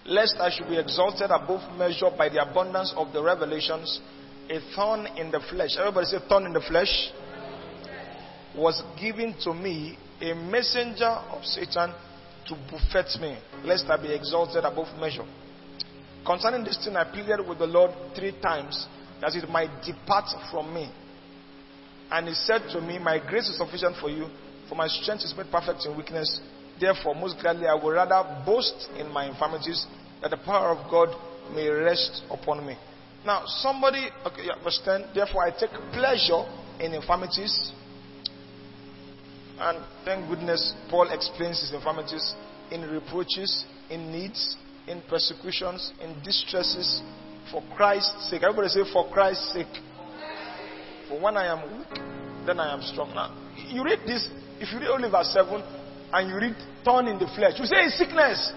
[0.07, 4.01] Lest I should be exalted above measure by the abundance of the revelations,
[4.51, 5.71] a thorn in the flesh.
[5.79, 7.11] Everybody say, thorn in the flesh.
[8.57, 11.95] Was given to me, a messenger of Satan
[12.49, 15.25] to buffet me, lest I be exalted above measure.
[16.27, 18.87] Concerning this thing, I pleaded with the Lord three times
[19.21, 20.91] that it might depart from me.
[22.11, 24.27] And he said to me, My grace is sufficient for you,
[24.69, 26.41] for my strength is made perfect in weakness.
[26.81, 29.87] Therefore, most gladly, I will rather boast in my infirmities,
[30.23, 31.09] that the power of God
[31.55, 32.77] may rest upon me.
[33.29, 36.49] Now, somebody, okay, yeah, verse 10, therefore I take pleasure
[36.81, 37.72] in infirmities.
[39.61, 42.35] And thank goodness, Paul explains his infirmities
[42.70, 44.57] in reproaches, in needs,
[44.87, 47.03] in persecutions, in distresses,
[47.53, 48.45] for Christ's sake.
[48.45, 49.76] Everybody say, for Christ's sake.
[51.11, 52.01] For when I am weak,
[52.47, 53.14] then I am strong.
[53.14, 53.37] Now,
[53.68, 54.26] you read this,
[54.59, 55.62] if you read only verse 7,
[56.14, 58.53] and you read thorn in the flesh, you say sickness.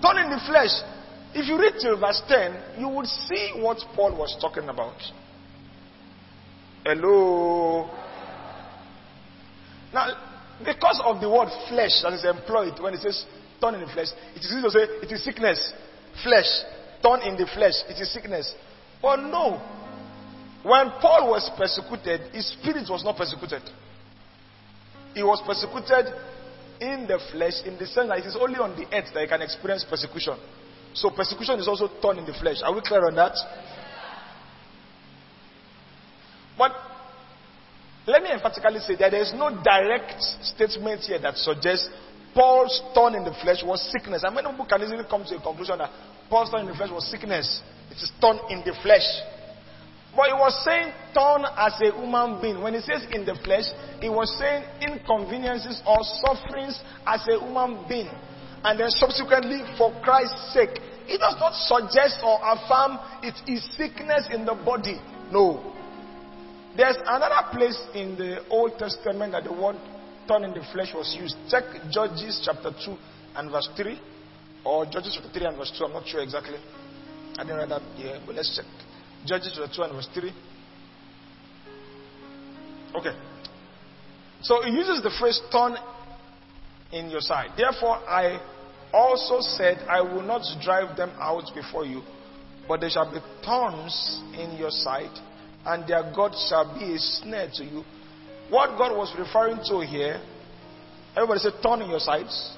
[0.00, 0.70] Thorn in the flesh.
[1.34, 4.96] If you read till verse 10, you would see what Paul was talking about.
[6.84, 7.88] Hello.
[9.94, 10.08] Now,
[10.64, 13.24] because of the word flesh that is employed when it says
[13.60, 15.72] thorn in the flesh, it is easy to say it is sickness.
[16.22, 16.48] Flesh.
[17.02, 17.74] Thorn in the flesh.
[17.88, 18.54] It is sickness.
[19.00, 19.60] But no.
[20.62, 23.62] When Paul was persecuted, his spirit was not persecuted.
[25.14, 26.12] He was persecuted
[26.80, 29.28] in the flesh in the sense that it is only on the earth that he
[29.28, 30.36] can experience persecution.
[30.94, 32.56] So persecution is also thorn in the flesh.
[32.62, 33.32] Are we clear on that?
[36.58, 36.72] But
[38.06, 41.88] let me emphatically say that there is no direct statement here that suggests
[42.34, 44.22] Paul's thorn in the flesh was sickness.
[44.24, 45.90] And many people can easily come to a conclusion that
[46.28, 47.62] Paul's thorn in the flesh was sickness.
[47.90, 49.04] It is thorn in the flesh.
[50.14, 52.60] But he was saying thorn as a human being.
[52.60, 53.64] When he says in the flesh,
[54.00, 58.12] he was saying inconveniences or sufferings as a human being
[58.64, 60.78] and then subsequently for Christ's sake.
[61.06, 65.00] It does not suggest or affirm it is sickness in the body.
[65.30, 65.74] No.
[66.76, 69.76] There's another place in the Old Testament that the word
[70.28, 71.36] "turn in the flesh was used.
[71.50, 72.96] Check Judges chapter 2
[73.36, 74.00] and verse 3.
[74.64, 75.84] Or Judges chapter 3 and verse 2.
[75.84, 76.58] I'm not sure exactly.
[77.36, 78.66] I didn't read that here, but let's check.
[79.26, 80.32] Judges chapter 2 and verse 3.
[82.94, 83.16] Okay.
[84.40, 85.76] So it uses the phrase "turn
[86.92, 87.50] in your side.
[87.56, 88.40] Therefore, I
[88.92, 92.02] also said, I will not drive them out before you,
[92.68, 95.16] but there shall be thorns in your side,
[95.66, 97.84] and their God shall be a snare to you.
[98.50, 100.20] What God was referring to here,
[101.16, 102.56] everybody say, thorn in your sides,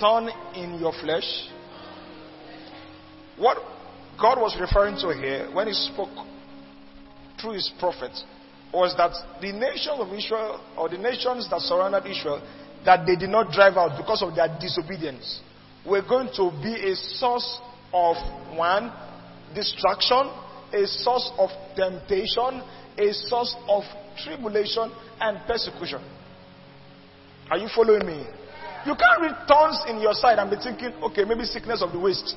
[0.00, 1.48] thorn in your flesh.
[3.36, 3.58] What
[4.20, 6.26] God was referring to here when He spoke
[7.40, 8.12] through His prophet
[8.72, 12.42] was that the nation of Israel, or the nations that surrounded Israel,
[12.86, 15.42] that they did not drive out because of their disobedience
[15.84, 17.60] were going to be a source
[17.92, 18.16] of
[18.56, 18.92] one,
[19.54, 20.30] distraction,
[20.72, 22.62] a source of temptation,
[22.98, 23.82] a source of
[24.24, 26.02] tribulation and persecution.
[27.50, 28.26] Are you following me?
[28.86, 31.98] You can't read thorns in your side and be thinking, okay, maybe sickness of the
[31.98, 32.34] waist.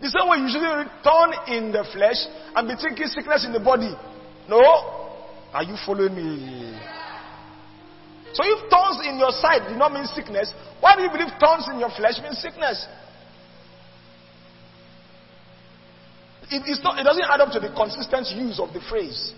[0.00, 2.26] The same way you usually read thorn in the flesh
[2.56, 3.92] and be thinking sickness in the body.
[4.48, 4.60] No?
[5.52, 6.93] Are you following me?
[8.34, 11.68] So if thorns in your side do not mean sickness, why do you believe thorns
[11.70, 12.86] in your flesh mean sickness?
[16.50, 19.32] It, not, it doesn't add up to the consistent use of the phrase.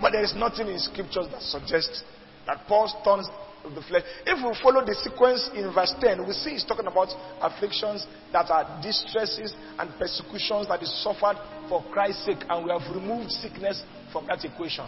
[0.00, 2.02] But there is nothing in scriptures that suggests
[2.46, 3.28] that Paul's thorns
[3.64, 4.02] of the flesh.
[4.26, 7.08] If we follow the sequence in verse 10, we see he's talking about
[7.40, 11.36] afflictions that are distresses and persecutions that is suffered
[11.68, 14.86] for Christ's sake, and we have removed sickness from that equation.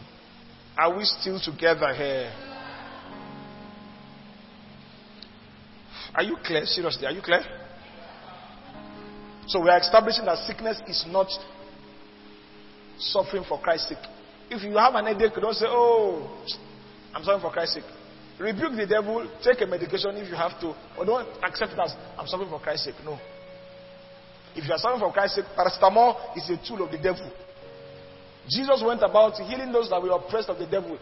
[0.79, 2.33] Are we still together here?
[6.14, 6.66] Are you clear?
[6.66, 7.43] Seriously, are you clear?
[9.47, 11.29] So we are establishing that sickness is not
[12.99, 14.05] suffering for Christ's sake.
[14.51, 16.45] If you have an headache, don't say, Oh,
[17.14, 17.85] I'm suffering for Christ's sake.
[18.39, 21.95] Rebuke the devil, take a medication if you have to, or don't accept it as
[22.18, 22.97] I'm suffering for Christ's sake.
[23.03, 23.18] No.
[24.55, 27.31] If you are suffering for Christ's sake, paracetamol is a tool of the devil.
[28.49, 30.99] Jesus went about healing those that were oppressed of the devil,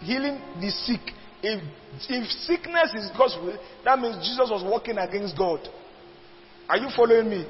[0.00, 1.02] healing the sick.
[1.42, 1.62] If,
[2.08, 5.60] if sickness is God's will, that means Jesus was working against God.
[6.68, 7.42] Are you following me?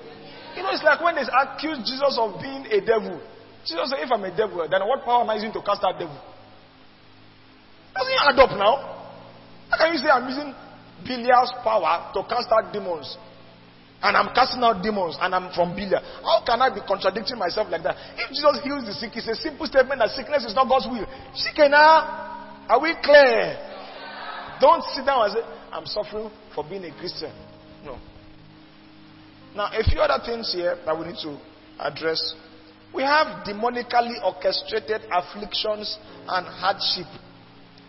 [0.56, 3.20] You know, it's like when they accuse Jesus of being a devil.
[3.66, 5.98] Jesus said, if I'm a devil, then what power am I using to cast out
[5.98, 6.16] devil?
[7.94, 8.74] Doesn't add up now?
[9.68, 10.54] How can you say I'm using
[11.04, 13.18] Belial's power to cast out demons?
[14.02, 16.00] And I'm casting out demons and I'm from Belial.
[16.24, 17.96] How can I be contradicting myself like that?
[18.16, 21.04] If Jesus heals the sick, it's a simple statement that sickness is not God's will.
[21.36, 23.60] Shikena, are we clear?
[24.60, 25.40] Don't sit down and say,
[25.72, 27.32] I'm suffering for being a Christian.
[27.84, 27.98] No.
[29.54, 31.36] Now, a few other things here that we need to
[31.78, 32.34] address.
[32.94, 37.06] We have demonically orchestrated afflictions and hardship.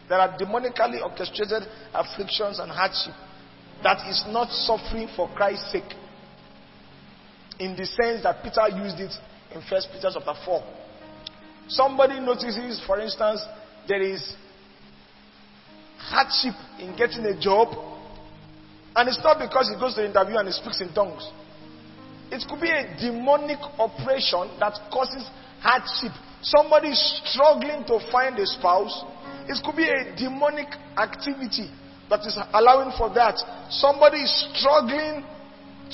[0.09, 3.16] There are demonically orchestrated afflictions and hardship
[3.84, 5.93] that is not suffering for Christ's sake.
[7.62, 9.14] In the sense that Peter used it
[9.53, 10.64] in First Peter chapter 4.
[11.68, 13.45] Somebody notices, for instance,
[13.88, 14.34] there is
[15.97, 17.70] hardship in getting a job,
[18.95, 21.22] and it's not because he goes to the interview and he speaks in tongues.
[22.32, 25.22] It could be a demonic operation that causes
[25.62, 26.18] hardship.
[26.41, 29.05] Somebody is struggling to find a spouse.
[29.45, 31.70] It could be a demonic activity
[32.09, 33.38] that is allowing for that.
[33.70, 35.24] Somebody is struggling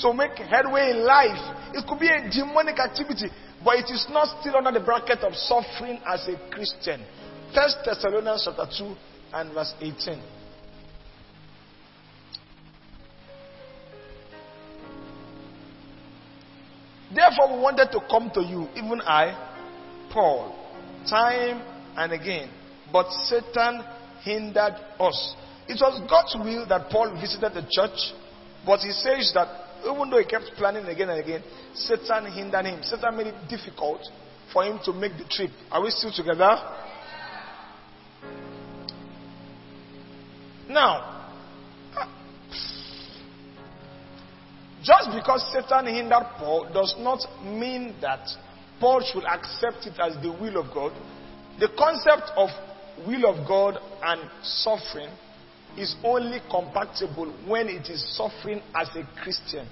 [0.02, 1.72] to make headway in life.
[1.74, 3.28] It could be a demonic activity,
[3.64, 7.04] but it is not still under the bracket of suffering as a Christian.
[7.54, 8.94] First Thessalonians chapter 2
[9.34, 10.22] and verse 18.
[17.14, 19.32] Therefore, we wanted to come to you, even I,
[20.12, 20.54] Paul,
[21.08, 21.62] time
[21.96, 22.50] and again.
[22.92, 23.82] But Satan
[24.22, 25.34] hindered us.
[25.68, 28.12] It was God's will that Paul visited the church,
[28.64, 31.42] but he says that even though he kept planning again and again,
[31.74, 32.82] Satan hindered him.
[32.82, 34.00] Satan made it difficult
[34.52, 35.50] for him to make the trip.
[35.70, 36.56] Are we still together?
[40.68, 41.30] Now,
[44.82, 48.28] just because Satan hindered Paul does not mean that
[48.80, 50.92] Paul should accept it as the will of God.
[51.58, 52.50] The concept of
[53.06, 55.10] will of God and suffering
[55.78, 59.66] is only compatible when it is suffering as a Christian.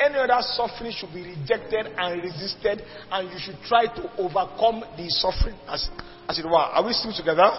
[0.00, 5.06] Any other suffering should be rejected and resisted, and you should try to overcome the
[5.08, 5.88] suffering, as,
[6.28, 6.56] as it were.
[6.56, 7.50] Are we still together?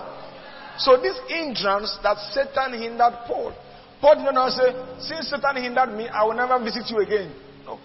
[0.78, 3.54] So, this hindrance that Satan hindered Paul,
[4.02, 7.32] Paul did not say, Since Satan hindered me, I will never visit you again.
[7.66, 7.80] No.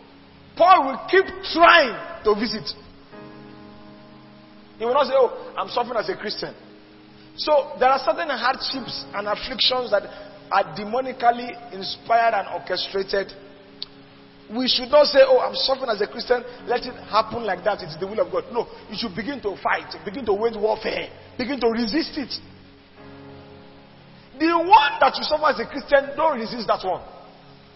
[0.56, 2.66] Paul will keep trying to visit.
[4.78, 6.54] He will not say, Oh, I'm suffering as a Christian.
[7.38, 10.02] So there are certain hardships and afflictions that
[10.50, 13.30] are demonically inspired and orchestrated.
[14.50, 17.78] We should not say, Oh, I'm suffering as a Christian, let it happen like that.
[17.82, 18.44] It's the will of God.
[18.50, 21.08] No, you should begin to fight, begin to wage warfare,
[21.38, 22.34] begin to resist it.
[24.38, 27.02] The one that you suffer as a Christian, don't resist that one.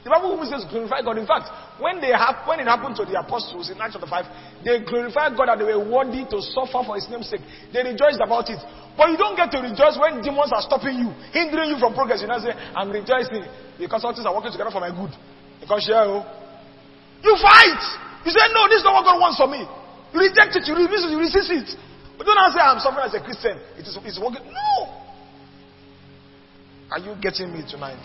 [0.02, 1.14] The Bible says glorify God.
[1.14, 1.46] In fact,
[1.78, 5.38] when they have, when it happened to the apostles in Acts chapter 5, they glorified
[5.38, 7.42] God that they were worthy to suffer for his name's sake.
[7.70, 8.58] They rejoiced about it.
[8.98, 12.18] But you don't get to rejoice when demons are stopping you, hindering you from progress.
[12.18, 13.46] You now say, I'm rejoicing
[13.78, 15.14] because all things are working together for my good.
[15.62, 16.26] Because yeah, oh.
[17.22, 17.82] you fight.
[18.26, 19.62] You say, no, this is not what God wants for me.
[19.62, 21.68] You reject it, you resist it, you resist it.
[22.18, 23.54] But don't say, I'm suffering as a Christian.
[23.78, 24.42] It is it's working.
[24.50, 24.98] No.
[26.90, 28.02] Are you getting me tonight?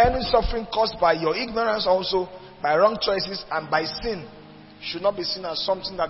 [0.00, 2.26] Any suffering caused by your ignorance, also
[2.62, 4.26] by wrong choices and by sin,
[4.80, 6.08] should not be seen as something that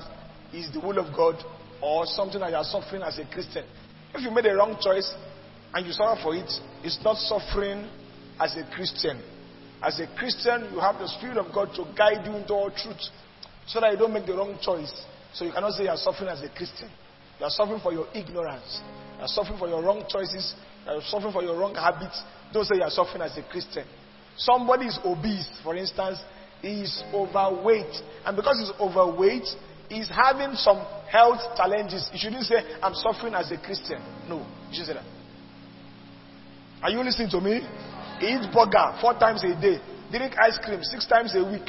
[0.55, 1.35] is the will of God
[1.83, 3.65] or something that you are suffering as a Christian.
[4.15, 5.13] If you made a wrong choice
[5.75, 6.51] and you suffer for it,
[6.85, 7.89] it's not suffering
[8.39, 9.19] as a Christian.
[9.83, 13.11] As a Christian, you have the Spirit of God to guide you into all truth
[13.67, 14.93] so that you don't make the wrong choice.
[15.33, 16.91] So you cannot say you are suffering as a Christian.
[17.41, 18.83] You are suffering for your ignorance.
[19.19, 20.55] You are suffering for your wrong choices.
[20.87, 22.23] You are suffering for your wrong habits.
[22.53, 23.85] Don't say you are suffering as a Christian.
[24.37, 26.19] Somebody is obese, for instance,
[26.63, 27.95] he is overweight.
[28.25, 29.47] And because he's overweight,
[29.89, 30.79] he's having some
[31.11, 32.09] health challenges.
[32.13, 34.01] You shouldn't say, I'm suffering as a Christian.
[34.29, 35.05] No, you should say that.
[36.83, 37.61] Are you listening to me?
[38.21, 39.81] He eats burger four times a day,
[40.11, 41.69] drink ice cream six times a week,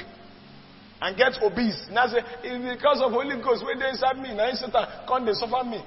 [1.02, 1.88] and get obese.
[1.92, 3.66] Now say, it's because of Holy Ghost.
[3.66, 5.84] When they inside me, now Satan come they suffer me.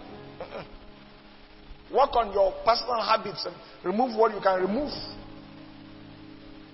[1.93, 3.55] Work on your personal habits and
[3.85, 4.93] remove what you can remove.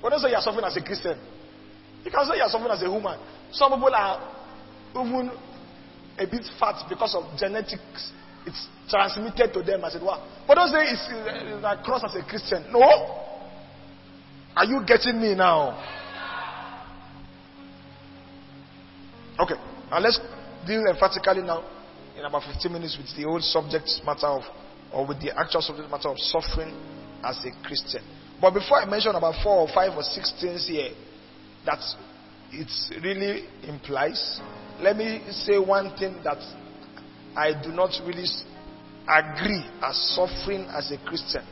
[0.00, 1.18] But don't say you're suffering as a Christian.
[2.04, 3.18] You can say you're suffering as a woman.
[3.52, 4.22] Some people are
[4.92, 5.30] even
[6.18, 8.12] a bit fat because of genetics.
[8.46, 10.18] It's transmitted to them as it were.
[10.46, 12.64] But don't say it's, it's cross as a Christian.
[12.72, 12.80] No.
[14.56, 15.78] Are you getting me now?
[19.38, 19.54] Okay.
[19.90, 20.20] Now let's
[20.66, 21.64] deal emphatically now
[22.16, 24.42] in about 15 minutes with the whole subject matter of
[24.92, 26.74] or with the actual subject matter of suffering
[27.24, 28.02] as a Christian.
[28.40, 30.90] But before I mention about four or five or six things here
[31.66, 31.80] that
[32.52, 32.70] it
[33.02, 34.40] really implies,
[34.80, 36.38] let me say one thing that
[37.36, 38.26] I do not really
[39.06, 41.44] agree as suffering as a Christian.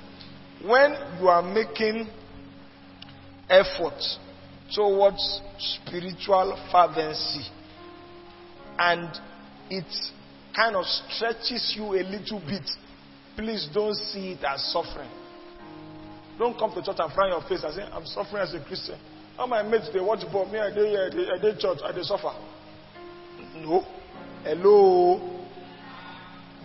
[0.65, 2.09] When you are making
[3.49, 4.01] effort
[4.75, 7.47] towards spiritual fervency
[8.79, 9.09] and
[9.71, 9.87] it
[10.55, 12.69] kind of stretches you a little bit,
[13.39, 15.09] please don't see it as suffering.
[16.39, 18.99] Don't come to church and frown your face and say, I'm suffering as a Christian.
[19.39, 20.51] All my mates, they watch ball.
[20.51, 22.35] Me, I did, I did church, I did suffer.
[23.63, 23.87] No.
[24.43, 25.47] Hello.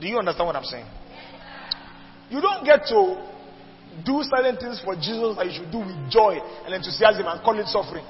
[0.02, 0.86] Do you understand what I'm saying?
[2.32, 3.22] You don't get to
[4.04, 7.60] do certain things for Jesus that you should do with joy and enthusiasm and call
[7.60, 8.06] it suffering.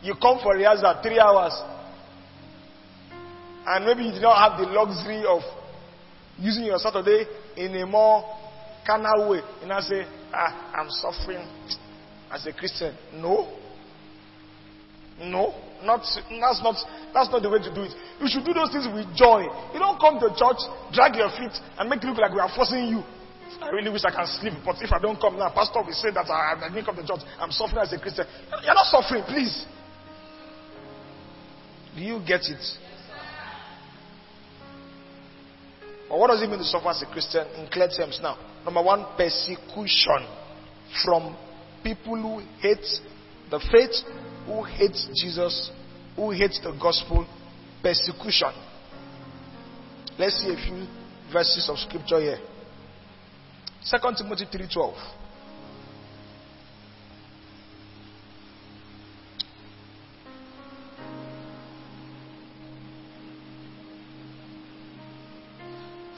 [0.00, 1.52] You come for rehearsal three hours,
[3.66, 5.42] and maybe you do not have the luxury of
[6.38, 7.26] using your Saturday
[7.56, 8.24] in a more
[8.86, 9.40] carnal way.
[9.62, 11.46] And I say, ah, I'm suffering
[12.30, 12.96] as a Christian.
[13.14, 13.56] No.
[15.20, 15.54] No.
[15.82, 16.74] Not, that's not,
[17.14, 17.94] that's not the way to do it.
[18.20, 19.46] You should do those things with joy.
[19.72, 20.58] You don't come to church,
[20.90, 23.02] drag your feet, and make it look like we are forcing you.
[23.62, 26.10] I really wish I can sleep, but if I don't come now, Pastor will say
[26.10, 27.22] that I, I didn't come to church.
[27.38, 28.26] I'm suffering as a Christian.
[28.62, 29.64] You're not suffering, please.
[31.94, 32.60] Do you get it?
[36.08, 38.38] What does it mean to suffer as a Christian in clear terms now?
[38.64, 40.26] Number one, persecution
[41.04, 41.36] from
[41.82, 42.86] people who hate
[43.50, 43.94] the faith,
[44.46, 45.70] who hate Jesus,
[46.16, 47.26] who hate the gospel.
[47.82, 48.52] Persecution.
[50.18, 50.86] Let's see a few
[51.32, 52.38] verses of scripture here.
[53.88, 54.94] 2 Timothy 3:12.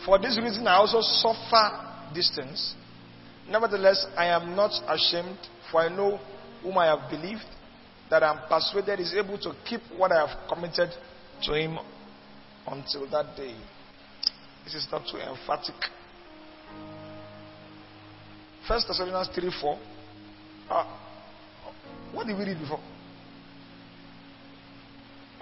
[0.05, 2.75] For this reason, I also suffer distance.
[3.49, 5.39] Nevertheless, I am not ashamed,
[5.71, 6.19] for I know
[6.63, 7.45] whom I have believed,
[8.09, 10.91] that I am persuaded is able to keep what I have committed
[11.43, 11.79] to him
[12.67, 13.55] until that day.
[14.65, 15.75] This is not too emphatic.
[18.67, 19.79] First Thessalonians 3 4.
[20.71, 21.01] Ah,
[22.13, 22.81] what did we read before?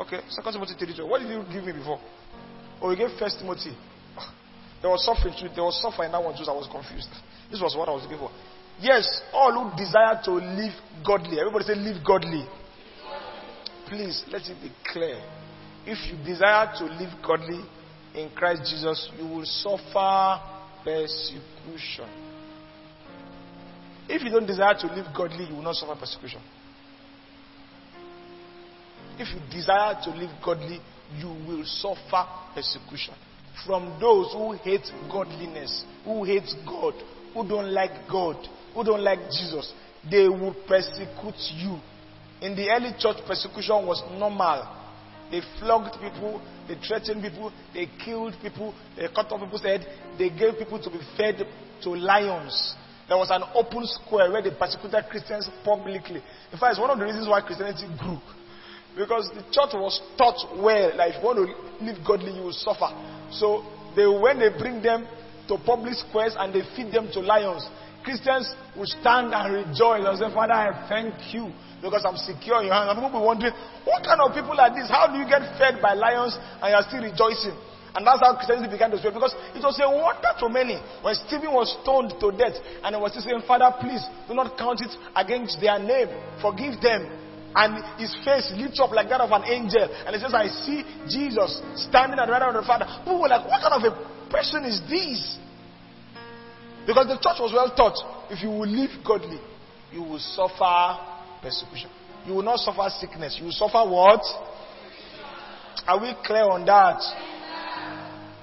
[0.00, 1.06] Okay, Second Timothy 3 2.
[1.06, 2.00] What did you give me before?
[2.80, 3.76] Oh, you gave First Timothy.
[4.81, 5.49] There was suffering too.
[5.55, 6.45] There was suffering in that one too.
[6.47, 7.11] I was confused.
[7.51, 8.31] This was what I was looking for.
[8.81, 10.74] Yes, all who desire to live
[11.05, 11.41] godly.
[11.41, 12.47] Everybody say live godly.
[13.89, 15.18] Please let it be clear.
[15.85, 17.64] If you desire to live godly
[18.14, 20.41] in Christ Jesus, you will suffer
[20.85, 22.07] persecution.
[24.09, 26.41] If you don't desire to live godly, you will not suffer persecution.
[29.18, 30.79] If you desire to live godly,
[31.18, 32.24] you will suffer
[32.55, 33.14] persecution
[33.66, 36.94] from those who hate godliness, who hate God,
[37.34, 38.36] who don't like God,
[38.74, 39.72] who don't like Jesus.
[40.11, 41.78] They will persecute you.
[42.40, 44.76] In the early church, persecution was normal.
[45.30, 49.84] They flogged people, they threatened people, they killed people, they cut off people's head,
[50.16, 51.46] they gave people to be fed
[51.82, 52.74] to lions.
[53.09, 56.22] There was an open square where they persecuted Christians publicly.
[56.52, 58.20] In fact, it's one of the reasons why Christianity grew.
[58.96, 62.56] Because the church was taught well, like if you want to live godly, you will
[62.56, 62.88] suffer.
[63.33, 63.64] So
[63.97, 65.07] they, when they bring them
[65.49, 67.66] to public squares and they feed them to lions,
[68.05, 71.53] Christians will stand and rejoice and say, Father, I thank you
[71.83, 72.91] because I'm secure in your hand.
[72.91, 73.55] And people will be wondering,
[73.85, 74.89] what kind of people are these?
[74.89, 77.57] How do you get fed by lions and you're still rejoicing?
[77.95, 81.14] And that's how Christianity began to spread because it was a wonder to many when
[81.26, 82.55] Stephen was stoned to death
[82.85, 86.09] and he was still saying, Father, please do not count it against their name.
[86.41, 87.28] Forgive them.
[87.55, 89.82] And his face lit up like that of an angel.
[89.82, 92.86] And he says, I see Jesus standing at the right hand of the Father.
[93.01, 93.92] People were like, What kind of a
[94.30, 95.38] person is this?
[96.86, 97.96] Because the church was well taught.
[98.30, 99.40] If you will live godly,
[99.92, 100.96] you will suffer
[101.40, 101.90] persecution.
[102.26, 103.36] You will not suffer sickness.
[103.38, 104.20] You will suffer what?
[105.86, 107.01] Are we clear on that?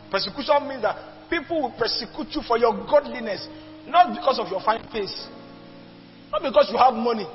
[0.10, 3.48] Persecution means that people will persecute you for your godliness,
[3.86, 5.28] not because of your fine face,
[6.32, 7.28] not because you have money.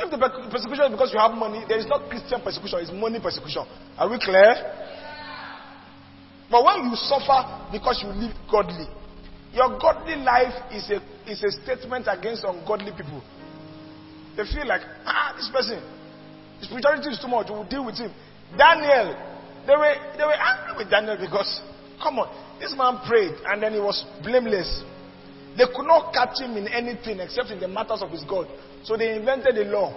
[0.00, 0.16] If the
[0.48, 3.68] persecution is because you have money, there is not Christian persecution, it's money persecution.
[3.98, 4.56] Are we clear?
[6.50, 8.88] But when you suffer because you live godly,
[9.52, 10.98] your godly life is a,
[11.30, 13.22] is a statement against ungodly people.
[14.36, 15.82] They feel like, ah, this person,
[16.58, 18.10] his spirituality is too much, we'll deal with him.
[18.56, 19.14] Daniel,
[19.66, 21.60] they were, they were angry with Daniel because,
[22.02, 24.82] come on, this man prayed and then he was blameless.
[25.56, 28.46] They could not catch him in anything except in the matters of his God.
[28.84, 29.92] So they invented a law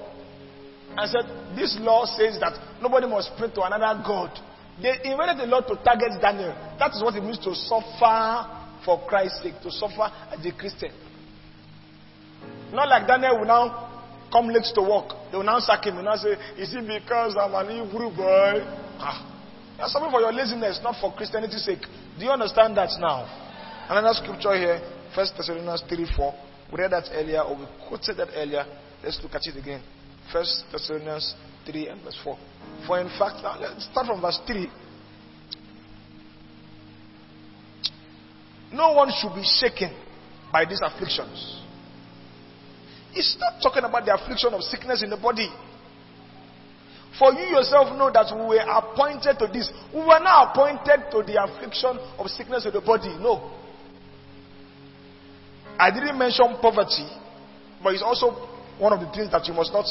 [0.98, 1.26] and said,
[1.56, 4.32] This law says that nobody must pray to another God.
[4.82, 6.54] They invented a law to target Daniel.
[6.80, 8.50] That is what it means to suffer
[8.84, 10.92] for Christ's sake, to suffer as a Christian.
[12.74, 13.94] Not like Daniel will now
[14.32, 15.14] come late to work.
[15.32, 18.66] They will now sack him and now say, Is it because I'm an evil boy?
[18.98, 19.30] Ah.
[19.78, 21.82] That's something for your laziness, not for Christianity's sake.
[22.18, 23.26] Do you understand that now?
[23.90, 24.80] Another scripture here,
[25.16, 26.34] 1 Thessalonians 3 4.
[26.72, 28.66] We read that earlier, or we quoted that earlier.
[29.04, 29.82] Let's look at it again.
[30.32, 31.36] 1 Thessalonians
[31.66, 32.38] 3 and verse 4.
[32.88, 34.68] For in fact, uh, let's start from verse 3.
[38.74, 39.94] No one should be shaken
[40.52, 41.62] by these afflictions.
[43.14, 45.50] It's not talking about the affliction of sickness in the body.
[47.20, 49.70] For you yourself know that we were appointed to this.
[49.94, 53.14] We were not appointed to the affliction of sickness of the body.
[53.22, 53.63] No.
[55.80, 57.08] I didn't mention poverty,
[57.84, 58.32] but it's also
[58.80, 59.86] one of the things that you must not.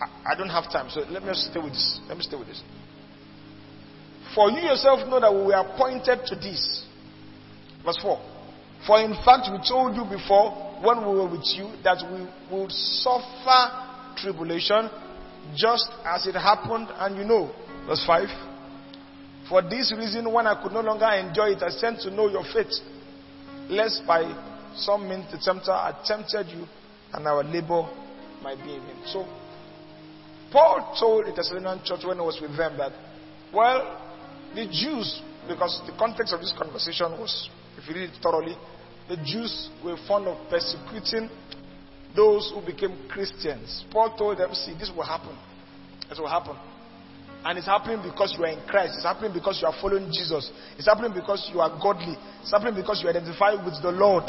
[0.00, 2.00] I, I don't have time, so let me stay with this.
[2.08, 2.62] Let me stay with this.
[4.34, 6.86] For you yourself know that we were appointed to this.
[7.84, 8.20] Verse 4.
[8.86, 12.24] For in fact, we told you before when we were with you that we
[12.56, 14.88] would suffer tribulation
[15.56, 17.50] just as it happened, and you know.
[17.86, 18.28] Verse 5.
[19.48, 22.44] For this reason, when I could no longer enjoy it, I sent to know your
[22.54, 22.70] faith,
[23.68, 24.22] lest by
[24.76, 26.66] some mean the tempter had tempted you,
[27.12, 27.88] and our labor
[28.42, 29.02] might be in vain.
[29.06, 29.26] So,
[30.52, 32.92] Paul told the Thessalonian church when he was with them that,
[33.52, 34.00] well,
[34.54, 38.56] the Jews, because the context of this conversation was if you read it thoroughly,
[39.08, 41.30] the Jews were fond of persecuting
[42.14, 43.84] those who became Christians.
[43.90, 45.36] Paul told them, see, this will happen.
[46.08, 46.56] This will happen.
[47.44, 48.94] And it's happening because you are in Christ.
[48.96, 50.52] It's happening because you are following Jesus.
[50.76, 52.14] It's happening because you are godly.
[52.42, 54.24] It's happening because you identify with the Lord.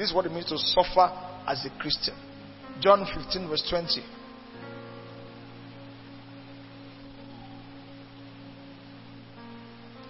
[0.00, 1.12] This is what it means to suffer
[1.46, 2.14] as a Christian.
[2.80, 4.00] John 15, verse 20.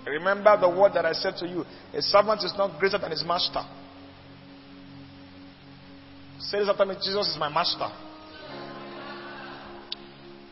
[0.06, 3.24] Remember the word that I said to you a servant is not greater than his
[3.24, 3.62] master.
[6.38, 7.90] Say this after me Jesus is my master.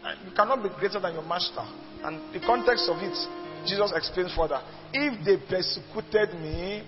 [0.03, 1.62] Uh, you cannot be greater than your master.
[2.03, 3.16] And the context of it,
[3.68, 4.61] Jesus explains further.
[4.93, 6.82] If they persecuted me,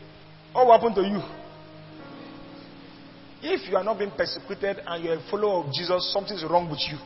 [0.53, 1.49] what will happen to you?
[3.43, 6.45] If you are not being persecuted and you are a follower of Jesus, something is
[6.45, 6.99] wrong with you.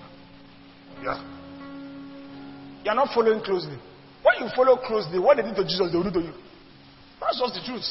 [1.03, 1.23] Yeah.
[2.85, 3.79] You are not following closely.
[4.25, 6.35] When you follow closely, what they did to Jesus, they will do to you.
[7.21, 7.87] That's just the truth.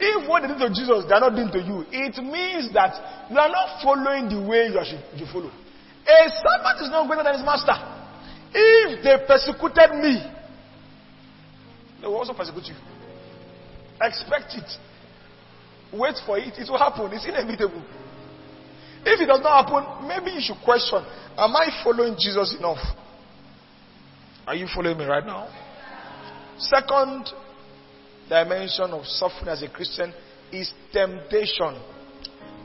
[0.00, 3.28] If what they did to Jesus, they are not doing to you, it means that
[3.30, 5.52] you are not following the way you should you follow.
[6.04, 7.76] A servant is not greater than his master.
[8.54, 10.18] If they persecuted me,
[12.00, 12.76] they will also persecute you.
[14.02, 14.68] Expect it.
[15.98, 16.54] Wait for it.
[16.58, 17.10] It will happen.
[17.12, 17.82] It's inevitable.
[19.04, 21.04] If it does not happen, maybe you should question
[21.36, 22.78] Am I following Jesus enough?
[24.46, 25.48] Are you following me right now?
[26.58, 27.28] Second
[28.28, 30.12] dimension of suffering as a Christian
[30.52, 31.80] is temptation.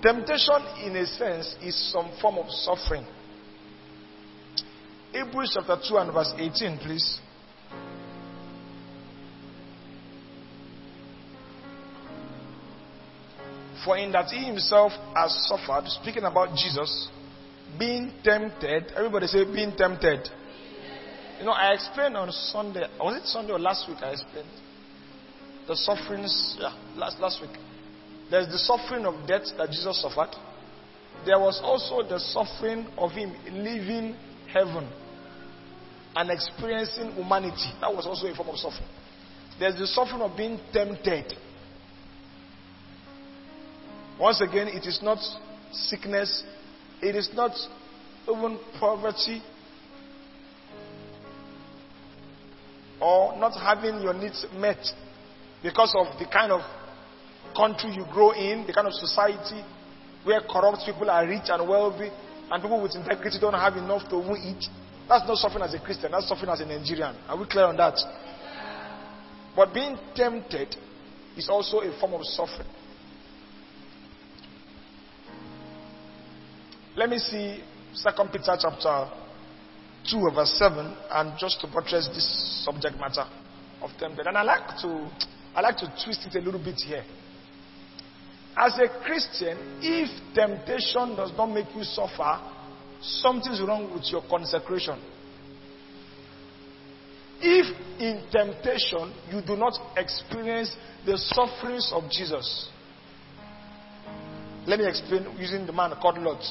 [0.01, 3.05] Temptation, in a sense, is some form of suffering.
[5.11, 7.19] Hebrews chapter 2 and verse 18, please.
[13.85, 17.09] For in that he himself has suffered, speaking about Jesus,
[17.77, 20.29] being tempted, everybody say, being tempted
[21.39, 22.85] you know, I explained on Sunday.
[22.99, 23.99] Was it Sunday or last week?
[24.01, 24.49] I explained
[25.67, 26.57] the sufferings.
[26.59, 27.55] Yeah, last last week.
[28.29, 30.35] There's the suffering of death that Jesus suffered.
[31.25, 34.15] There was also the suffering of him leaving
[34.51, 34.89] heaven
[36.15, 37.71] and experiencing humanity.
[37.79, 38.89] That was also a form of suffering.
[39.59, 41.33] There's the suffering of being tempted.
[44.19, 45.17] Once again, it is not
[45.71, 46.43] sickness,
[47.01, 47.51] it is not
[48.23, 49.41] even poverty,
[52.99, 54.77] or not having your needs met
[55.63, 56.59] because of the kind of
[57.55, 59.63] country you grow in, the kind of society
[60.25, 62.09] where corrupt people are rich and wealthy,
[62.51, 64.65] and people with integrity don't have enough to eat.
[65.07, 67.15] That's not suffering as a Christian, that's suffering as a Nigerian.
[67.27, 67.95] Are we clear on that?
[69.55, 70.75] But being tempted
[71.37, 72.67] is also a form of suffering.
[76.99, 79.09] Let me see Second Peter chapter
[80.11, 83.23] 2 verse 7 and just to buttress this subject matter
[83.81, 84.27] of tempted.
[84.27, 85.09] And I like to
[85.55, 87.05] I like to twist it a little bit here.
[88.57, 92.37] As a Christian, if temptation does not make you suffer,
[93.01, 94.99] something's wrong with your consecration.
[97.39, 100.75] If in temptation you do not experience
[101.05, 102.67] the sufferings of Jesus,
[104.67, 106.43] let me explain using the man called Lot.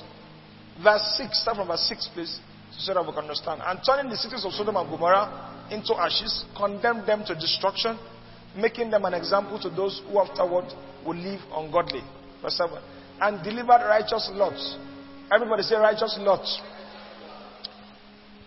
[0.82, 2.40] Verse 6, start from verse 6, please
[2.78, 3.60] so that we can understand.
[3.64, 7.98] And turning the cities of Sodom and Gomorrah into ashes, condemned them to destruction,
[8.56, 10.66] making them an example to those who afterward
[11.04, 12.02] will live ungodly.
[12.42, 12.78] Verse 7.
[13.20, 14.58] and delivered righteous Lot.
[15.32, 16.46] Everybody say righteous Lot.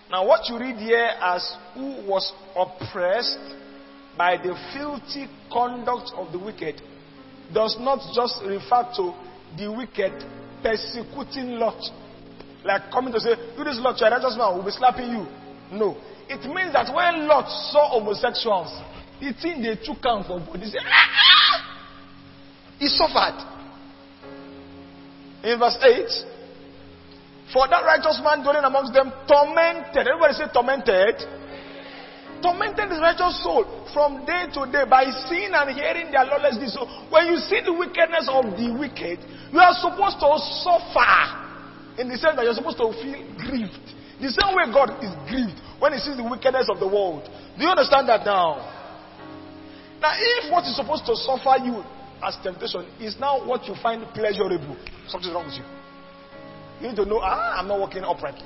[0.10, 3.40] Now, what you read here as who was oppressed
[4.18, 6.82] by the filthy conduct of the wicked
[7.54, 9.14] does not just refer to
[9.58, 10.14] the wicked
[10.64, 11.80] persecuting Lot.
[12.64, 15.26] Like coming to say, you this Lot, you're righteous man, we'll be slapping you.
[15.72, 15.98] No.
[16.30, 18.70] It means that when Lot saw homosexuals,
[19.20, 21.58] the thing they took out for body, say, ah, ah!
[22.78, 23.38] he suffered.
[25.44, 30.08] In verse 8, for that righteous man dwelling amongst them tormented.
[30.08, 31.18] Everybody say tormented.
[32.42, 36.74] Tormented his righteous soul from day to day by seeing and hearing their lawless deeds.
[36.74, 39.20] So when you see the wickedness of the wicked,
[39.52, 40.30] you are supposed to
[40.64, 41.41] suffer
[42.02, 43.86] in the sense that you're supposed to feel grieved.
[44.18, 47.30] The same way God is grieved when he sees the wickedness of the world.
[47.58, 48.58] Do you understand that now?
[50.02, 51.86] Now, if what is supposed to suffer you
[52.26, 55.66] as temptation is now what you find pleasurable, something's wrong with you.
[56.82, 58.46] You need to know, ah, I'm not walking uprightly.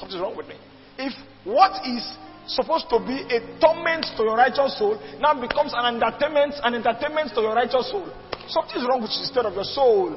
[0.00, 0.56] Something's wrong with me.
[0.96, 1.12] If
[1.44, 2.00] what is
[2.48, 7.32] supposed to be a torment to your righteous soul now becomes an entertainment, an entertainment
[7.36, 8.08] to your righteous soul,
[8.48, 10.16] something's wrong with the state of your soul.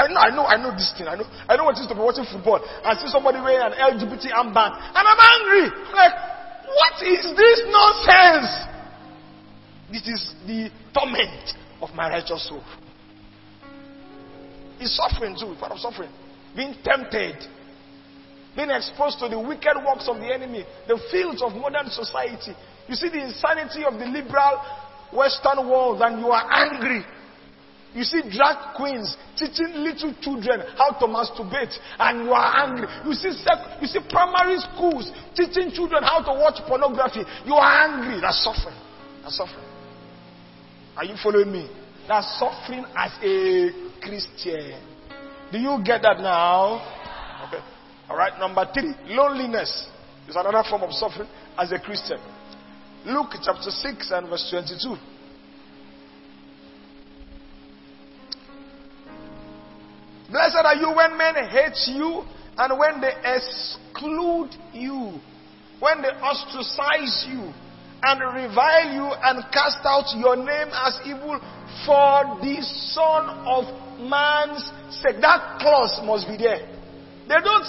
[0.00, 1.06] I know, I know, I know this thing.
[1.06, 3.60] I know, I know what it is to be watching football and see somebody wearing
[3.60, 5.68] an LGBT armband, and I'm angry.
[5.68, 6.16] I'm like,
[6.64, 8.48] what is this nonsense?
[9.92, 12.64] This is the torment of my righteous soul.
[14.80, 16.10] Is suffering too, part of suffering.
[16.56, 17.36] Being tempted.
[18.56, 20.64] Being exposed to the wicked works of the enemy.
[20.88, 22.56] The fields of modern society.
[22.88, 24.62] You see the insanity of the liberal
[25.12, 27.04] Western world and you are angry.
[27.94, 32.86] You see drag queens teaching little children how to masturbate and you are angry.
[33.04, 37.22] You see, sec- you see primary schools teaching children how to watch pornography.
[37.44, 38.20] You are angry.
[38.20, 38.78] That's suffering.
[39.22, 39.66] That's suffering.
[40.96, 41.68] Are you following me?
[42.06, 43.70] That's suffering as a
[44.00, 44.78] Christian.
[45.50, 46.78] Do you get that now?
[47.48, 47.62] Okay.
[48.08, 48.38] All right.
[48.38, 49.88] Number three, loneliness
[50.28, 51.28] is another form of suffering
[51.58, 52.18] as a Christian.
[53.04, 54.96] Luke chapter 6 and verse 22.
[60.30, 62.22] Blessed are you when men hate you
[62.56, 65.18] and when they exclude you,
[65.80, 67.52] when they ostracize you
[68.02, 71.40] and revile you and cast out your name as evil
[71.84, 72.62] for the
[72.94, 73.64] Son of
[74.00, 74.64] Man's
[75.02, 75.20] sake.
[75.20, 76.62] That clause must be there.
[77.28, 77.68] They don't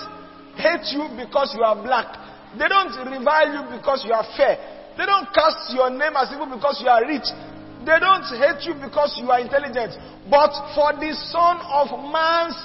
[0.56, 2.14] hate you because you are black.
[2.58, 4.94] They don't revile you because you are fair.
[4.98, 7.26] They don't cast your name as evil because you are rich.
[7.86, 9.98] They don't hate you because you are intelligent.
[10.30, 12.58] But for the Son of Man's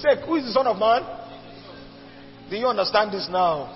[0.00, 0.24] sake.
[0.24, 1.02] Who is the Son of Man?
[2.48, 3.68] Do you understand this now?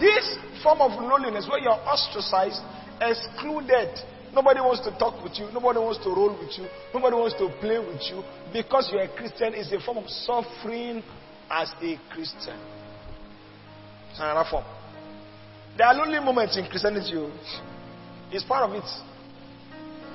[0.00, 2.60] This form of loneliness where you're ostracized,
[3.00, 3.92] excluded,
[4.34, 5.46] Nobody wants to talk with you.
[5.52, 6.66] Nobody wants to roll with you.
[6.92, 8.22] Nobody wants to play with you.
[8.52, 11.04] Because you're a Christian is a form of suffering
[11.48, 12.58] as a Christian.
[14.10, 14.64] It's another form.
[15.78, 17.14] There are lonely moments in Christianity.
[17.14, 17.30] Oh.
[18.32, 18.88] It's part of it.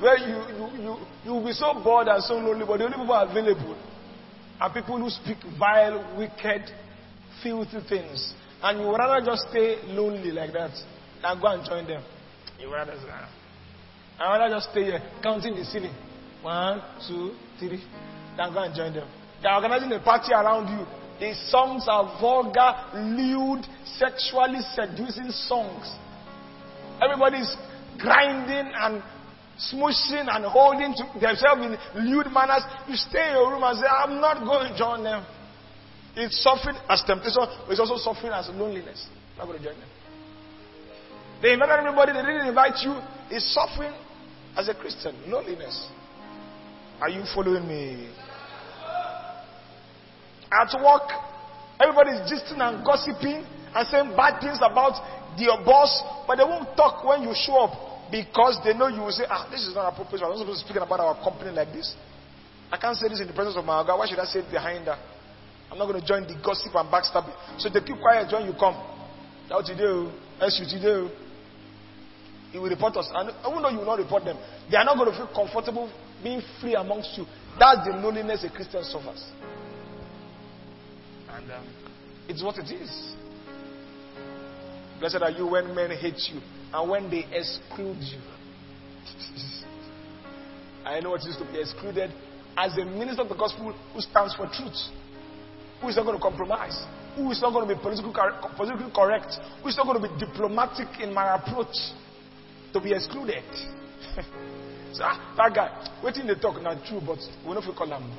[0.02, 2.97] Where you, you, you, you will be so bored and so lonely, but the only
[2.97, 3.78] people available
[4.60, 6.72] are people who speak vile, wicked,
[7.43, 8.34] filthy things.
[8.62, 10.72] And you would rather just stay lonely like that
[11.22, 12.04] than go and join them.
[12.60, 13.10] You would rather say.
[14.20, 15.95] I rather just stay here counting the ceiling.
[16.41, 17.84] One, two, three.
[18.38, 19.08] Then go and join them.
[19.41, 20.86] They're organizing a party around you.
[21.20, 23.66] The songs are vulgar, lewd,
[23.97, 25.93] sexually seducing songs.
[27.02, 27.56] Everybody's
[27.97, 29.04] grinding and
[29.60, 31.76] smooshing and holding to themselves in
[32.07, 32.64] lewd manners.
[32.88, 35.26] You stay in your room and say, I'm not going to join them.
[36.16, 39.07] It's suffering as temptation, but it's also suffering as loneliness.
[39.34, 39.89] I'm not going to join them.
[41.41, 42.99] They invited everybody, they didn't invite you.
[43.30, 43.93] It's suffering
[44.57, 45.88] as a Christian, loneliness.
[46.99, 48.12] Are you following me?
[50.51, 51.07] At work,
[51.80, 53.45] everybody is gisting and gossiping
[53.76, 54.99] and saying bad things about
[55.38, 59.12] your boss, but they won't talk when you show up because they know you will
[59.12, 60.24] say, ah, this is not appropriate.
[60.24, 61.95] I'm not supposed to speak about our company like this.
[62.72, 63.97] I can't say this in the presence of my God.
[63.97, 64.97] Why should I say it behind her?
[65.72, 67.34] I'm not going to join the gossip and backstabbing.
[67.62, 68.78] So they keep quiet when you come.
[69.47, 70.12] That's what you do.
[70.39, 71.10] That's what you do.
[72.51, 73.10] He will report us.
[73.14, 74.38] And even though you will not report them,
[74.70, 75.91] they are not going to feel comfortable
[76.24, 77.26] being free amongst you.
[77.60, 79.24] That's the loneliness a Christian suffers.
[81.30, 81.66] And um,
[82.28, 83.14] it's what it is.
[84.99, 86.41] Blessed are you when men hate you
[86.74, 88.20] and when they exclude you.
[90.86, 92.11] I know what it is to be excluded
[92.57, 94.78] as a minister of the gospel who stands for truth,
[95.82, 98.11] who is not going to compromise, who is not going to be politically
[98.93, 101.76] correct, who is not going to be diplomatic in my approach
[102.74, 103.43] to be excluded.
[104.91, 105.70] So, ah, that guy,
[106.03, 108.09] waiting the talk, not true, but we if we call him.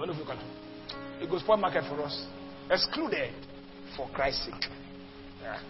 [0.00, 0.48] We know if we call him.
[1.20, 2.26] It goes spoil market for us.
[2.70, 3.34] Excluded
[3.96, 4.70] for Christ's sake.
[5.42, 5.60] Yeah.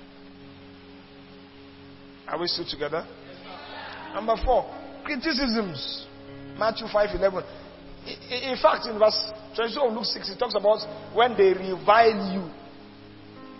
[2.29, 3.07] Are we still together?
[4.15, 4.65] Number four,
[5.05, 6.07] criticisms.
[6.59, 7.45] Matthew 5 11.
[8.31, 9.19] In fact, in verse
[9.57, 10.79] 22 of Luke 6, it talks about
[11.15, 12.51] when they revile you.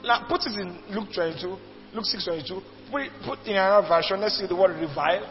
[0.07, 1.57] Now, put it in Luke 22,
[1.95, 2.61] Luke 6 22.
[2.91, 4.21] Put, it, put in another version.
[4.21, 5.27] Let's see the word revile.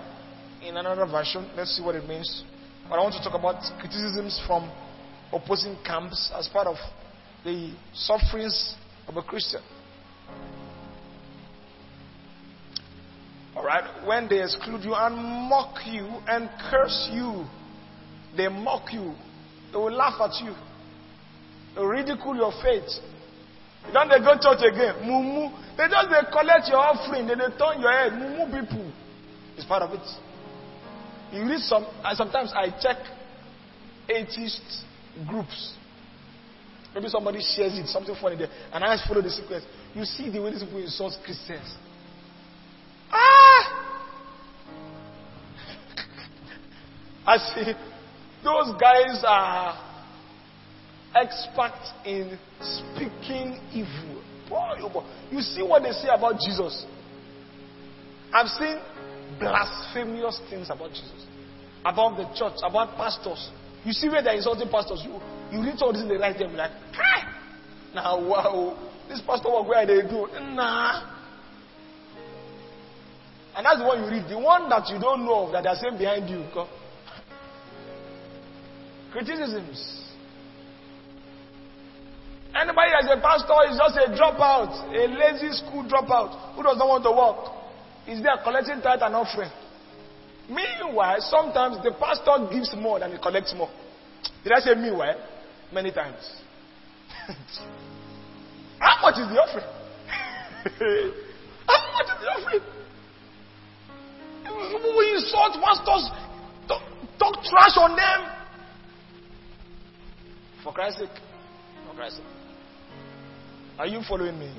[0.61, 2.43] In another version, let's see what it means.
[2.89, 4.69] But I want to talk about criticisms from
[5.31, 6.75] opposing camps as part of
[7.43, 8.75] the sufferings
[9.07, 9.61] of a Christian.
[13.55, 14.05] Alright?
[14.05, 15.15] When they exclude you and
[15.49, 17.45] mock you and curse you,
[18.35, 19.13] they mock you.
[19.71, 20.53] They will laugh at you.
[21.73, 22.89] They will ridicule your faith.
[23.93, 24.95] Then they go to church again.
[25.05, 25.51] Mumu.
[25.77, 27.27] They just they collect your offering.
[27.27, 28.13] Then they turn your head.
[28.13, 28.91] Mumu people.
[29.55, 30.05] It's part of it.
[31.31, 31.85] You read some.
[32.03, 32.97] And sometimes I check
[34.09, 34.83] atheist
[35.27, 35.75] groups.
[36.93, 39.65] Maybe somebody shares it, something funny there, and I follow the sequence.
[39.93, 41.75] You see the way these people insult Christians.
[43.11, 43.63] Ah!
[47.27, 47.73] I see
[48.43, 49.75] those guys are
[51.15, 54.21] experts in speaking evil.
[54.51, 55.03] Oh.
[55.31, 56.85] You see what they say about Jesus.
[58.31, 58.77] I've seen
[59.39, 61.25] blasphemous things about Jesus,
[61.83, 63.49] about the church, about pastors.
[63.83, 65.01] You see where they're insulting pastors.
[65.03, 65.19] You,
[65.51, 67.33] you read all this in the right them like, Hi!
[67.95, 68.77] Now, wow,
[69.07, 70.27] this pastor what where they do?
[70.53, 71.14] Nah.
[73.55, 74.27] And that's the one you read.
[74.29, 76.43] The one that you don't know of that they're saying behind you.
[79.11, 80.05] Criticisms.
[82.55, 86.87] Anybody as a pastor is just a dropout, a lazy school dropout who does not
[86.87, 87.51] want to work.
[88.07, 89.51] Is there collecting tithe and offering.
[90.47, 93.69] Meanwhile, sometimes the pastor gives more than he collects more.
[94.43, 95.17] Did I say meanwhile?
[95.73, 96.21] Many times.
[98.79, 99.65] How much is the offering?
[101.67, 102.74] How much is the offering?
[104.97, 106.09] We insult pastors,
[106.67, 106.81] talk,
[107.19, 108.31] talk trash on them.
[110.63, 111.09] For Christ's sake.
[111.87, 112.27] For Christ's sake.
[113.79, 114.53] Are you following me?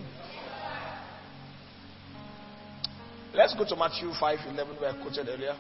[3.35, 5.57] Let's go to Matthew 5 11, where I quoted earlier.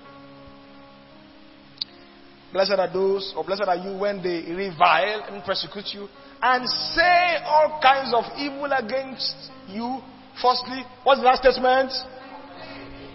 [2.52, 6.08] Blessed are those, or blessed are you when they revile and persecute you
[6.40, 10.00] and say all kinds of evil against you.
[10.40, 11.92] Firstly, what's the last statement?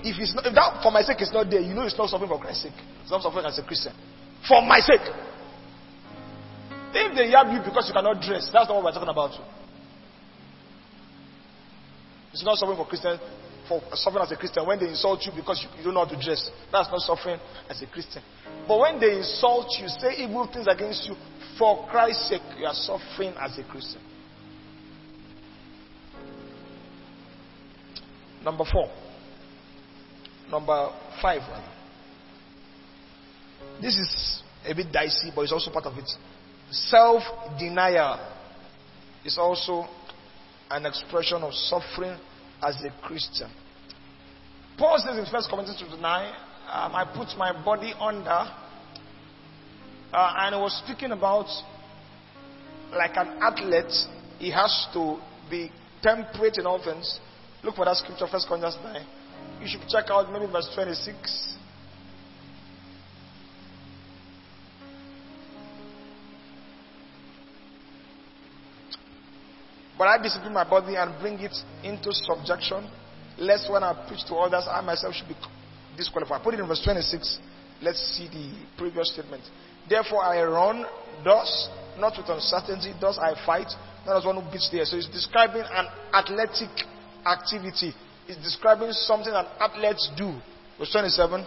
[0.03, 2.09] If, it's not, if that for my sake is not there, you know it's not
[2.09, 2.79] suffering for Christ's sake.
[3.01, 3.93] It's not suffering as a Christian.
[4.47, 5.05] For my sake.
[6.93, 9.31] If they yab you because you cannot dress, that's not what we're talking about.
[12.33, 13.19] It's not suffering for Christian,
[13.67, 14.65] for suffering as a Christian.
[14.65, 17.39] When they insult you because you, you don't know how to dress, that's not suffering
[17.69, 18.23] as a Christian.
[18.67, 21.15] But when they insult you, say evil things against you,
[21.59, 24.01] for Christ's sake, you are suffering as a Christian.
[28.43, 28.89] Number four.
[30.51, 30.91] Number
[31.21, 31.41] five.
[33.81, 36.09] This is a bit dicey, but it's also part of it.
[36.69, 37.23] Self
[37.57, 38.19] denial
[39.25, 39.87] is also
[40.69, 42.17] an expression of suffering
[42.61, 43.49] as a Christian.
[44.77, 46.33] Paul says in 1 Corinthians 9,
[46.71, 48.29] um, I put my body under,
[50.13, 51.47] uh, and he was speaking about
[52.91, 53.93] like an athlete,
[54.39, 55.17] he has to
[55.49, 55.71] be
[56.01, 57.19] temperate in all things.
[57.63, 59.05] Look for that scripture, 1 Corinthians 9.
[59.61, 61.55] You should check out maybe verse 26.
[69.97, 72.89] But I discipline my body and bring it into subjection,
[73.37, 75.35] lest when I preach to others, I myself should be
[75.95, 76.41] disqualified.
[76.41, 77.37] Put it in verse 26.
[77.83, 79.43] Let's see the previous statement.
[79.87, 80.85] Therefore I run
[81.23, 83.69] thus, not with uncertainty, thus I fight,
[84.07, 84.85] not as one who beats the air.
[84.85, 86.71] So it's describing an athletic
[87.23, 87.93] activity.
[88.27, 90.39] It's describing something that athletes do.
[90.77, 91.45] Verse 27.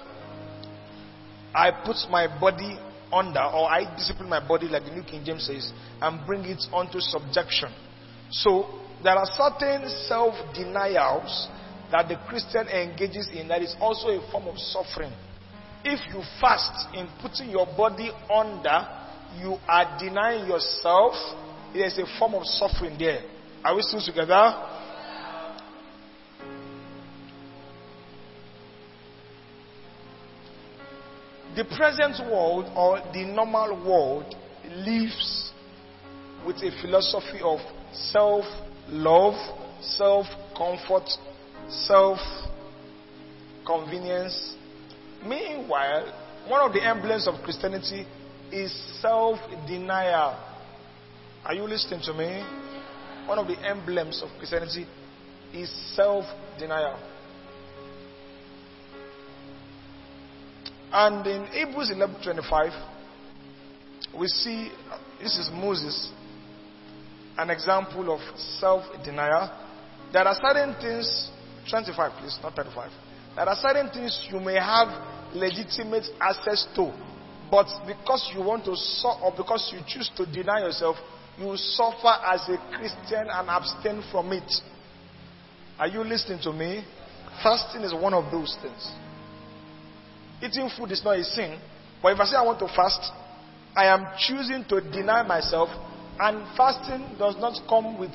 [1.55, 2.79] I put my body
[3.13, 5.73] under, or I discipline my body, like the New King James says,
[6.03, 7.71] and bring it unto subjection
[8.31, 8.67] so
[9.03, 11.49] there are certain self denials
[11.93, 15.13] that the Christian engages in that is also a form of suffering.
[15.85, 18.89] If you fast in putting your body under,
[19.39, 21.15] you are denying yourself.
[21.73, 23.23] There's a form of suffering there.
[23.65, 24.71] Are we still together?
[31.57, 34.35] The present world or the normal world
[34.75, 35.53] lives
[36.45, 37.61] with a philosophy of
[37.93, 38.45] self
[38.89, 39.35] love,
[39.81, 40.27] self
[40.57, 41.09] comfort,
[41.69, 42.19] self
[43.65, 44.57] convenience.
[45.25, 46.13] Meanwhile,
[46.49, 48.05] one of the emblems of Christianity
[48.51, 50.37] is self denial.
[51.45, 52.45] Are you listening to me?
[53.27, 54.87] One of the emblems of Christianity
[55.53, 56.25] is self
[56.59, 56.99] denial.
[60.95, 62.73] And in Hebrews 11:25,
[64.17, 64.71] we see
[65.21, 66.13] this is Moses,
[67.37, 69.51] an example of self denial.
[70.13, 71.31] There are certain things,
[71.69, 72.93] 25 please, not 35.
[73.35, 74.87] There are certain things you may have
[75.35, 76.93] legitimate access to,
[77.51, 78.77] but because you want to,
[79.21, 80.97] or because you choose to deny yourself,
[81.37, 84.63] you suffer as a Christian and abstain from it.
[85.77, 86.85] Are you listening to me?
[87.43, 88.93] Fasting is one of those things.
[90.45, 91.59] Eating food is not a sin,
[92.03, 93.01] but if I say I want to fast,
[93.75, 95.71] I am choosing to deny myself,
[96.21, 98.13] and fasting does not come with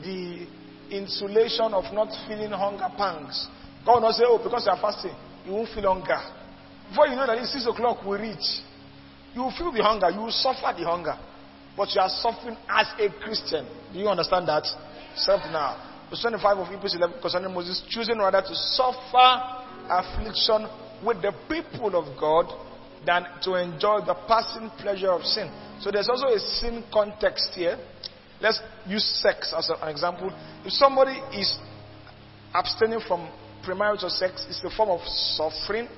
[0.00, 0.46] the
[0.90, 3.48] insulation of not feeling hunger pangs.
[3.84, 5.14] God will not say, Oh, because you are fasting,
[5.44, 6.22] you won't feel hunger.
[6.88, 8.62] Before you know that it's 6 o'clock will reach,
[9.34, 11.18] you will feel the hunger, you will suffer the hunger.
[11.76, 13.66] But you are suffering as a Christian.
[13.92, 14.64] Do you understand that?
[15.16, 16.06] Self now.
[16.08, 19.28] Verse 25 of Hebrews 11 concerning Moses, choosing rather to suffer
[19.90, 22.46] affliction with the people of God
[23.04, 25.50] than to enjoy the passing pleasure of sin.
[25.80, 27.78] So there's also a sin context here.
[28.40, 30.30] Let's use sex as an example.
[30.64, 31.58] If somebody is
[32.52, 33.28] abstaining from
[33.66, 35.88] premarital sex, it's a form of suffering.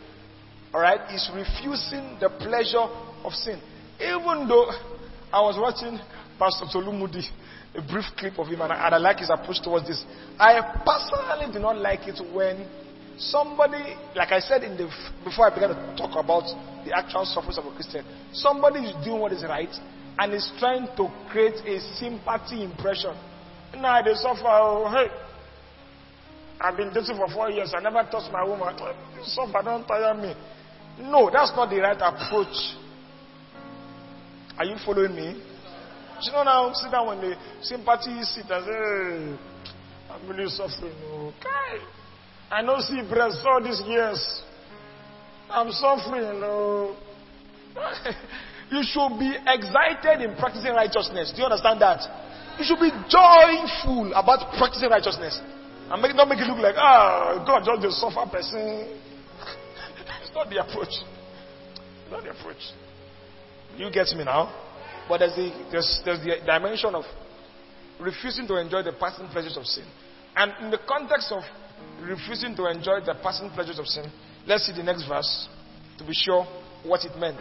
[0.72, 1.14] Alright?
[1.14, 2.86] Is refusing the pleasure
[3.24, 3.60] of sin.
[4.00, 4.70] Even though
[5.32, 5.98] I was watching
[6.38, 7.24] Pastor Tolumudi,
[7.74, 10.04] a brief clip of him, and I, and I like his approach towards this.
[10.38, 12.66] I personally do not like it when
[13.18, 14.88] somebody, like I said in the
[15.24, 16.46] before I began to talk about
[16.84, 19.72] the actual sufferings of a Christian, somebody is doing what is right
[20.18, 23.14] and is trying to create a sympathy impression.
[23.76, 24.46] Now they suffer.
[24.46, 25.08] Oh, hey,
[26.60, 27.72] I've been dating for four years.
[27.76, 28.74] I never touched my woman.
[29.14, 30.34] You suffer, don't tire me.
[31.00, 32.56] No, that's not the right approach.
[34.58, 35.40] Are you following me?
[36.22, 39.38] You know now, sit down when the sympathy sit and say, hey,
[40.10, 40.94] I'm really suffering.
[41.06, 41.97] Oh, okay.
[42.50, 44.42] I know see breast all these years.
[45.50, 46.42] I'm suffering.
[48.70, 51.32] You should be excited in practicing righteousness.
[51.32, 52.04] Do you understand that?
[52.58, 55.40] You should be joyful about practicing righteousness.
[55.88, 58.60] And make, not make it look like, ah, God just suffer person.
[60.20, 61.00] it's not the approach.
[61.00, 62.60] It's not the approach.
[63.78, 64.52] You get me now?
[65.08, 67.04] But there's the, there's, there's the dimension of
[67.98, 69.84] refusing to enjoy the passing pleasures of sin.
[70.36, 71.42] And in the context of
[72.02, 74.10] refusing to enjoy the passing pleasures of sin,
[74.46, 75.48] let's see the next verse
[75.98, 76.46] to be sure
[76.84, 77.38] what it meant.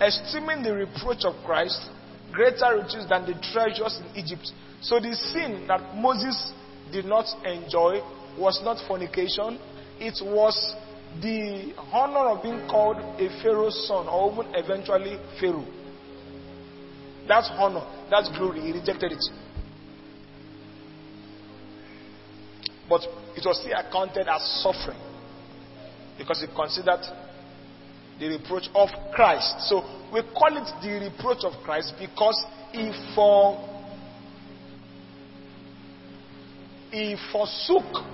[0.00, 1.90] Esteeming the reproach of Christ
[2.32, 4.50] greater riches than the treasures in Egypt.
[4.80, 6.52] So the sin that Moses
[6.92, 8.00] did not enjoy
[8.38, 9.58] was not fornication,
[9.98, 10.76] it was
[11.22, 15.66] the honor of being called a Pharaoh's son, or even eventually Pharaoh.
[17.26, 18.60] That's honor, that's glory.
[18.60, 19.24] He rejected it.
[22.88, 23.02] But
[23.36, 24.98] it was still accounted as suffering
[26.18, 27.02] because he considered
[28.18, 29.68] the reproach of Christ.
[29.68, 29.82] So
[30.12, 33.76] we call it the reproach of Christ because he for
[36.90, 38.04] he forsook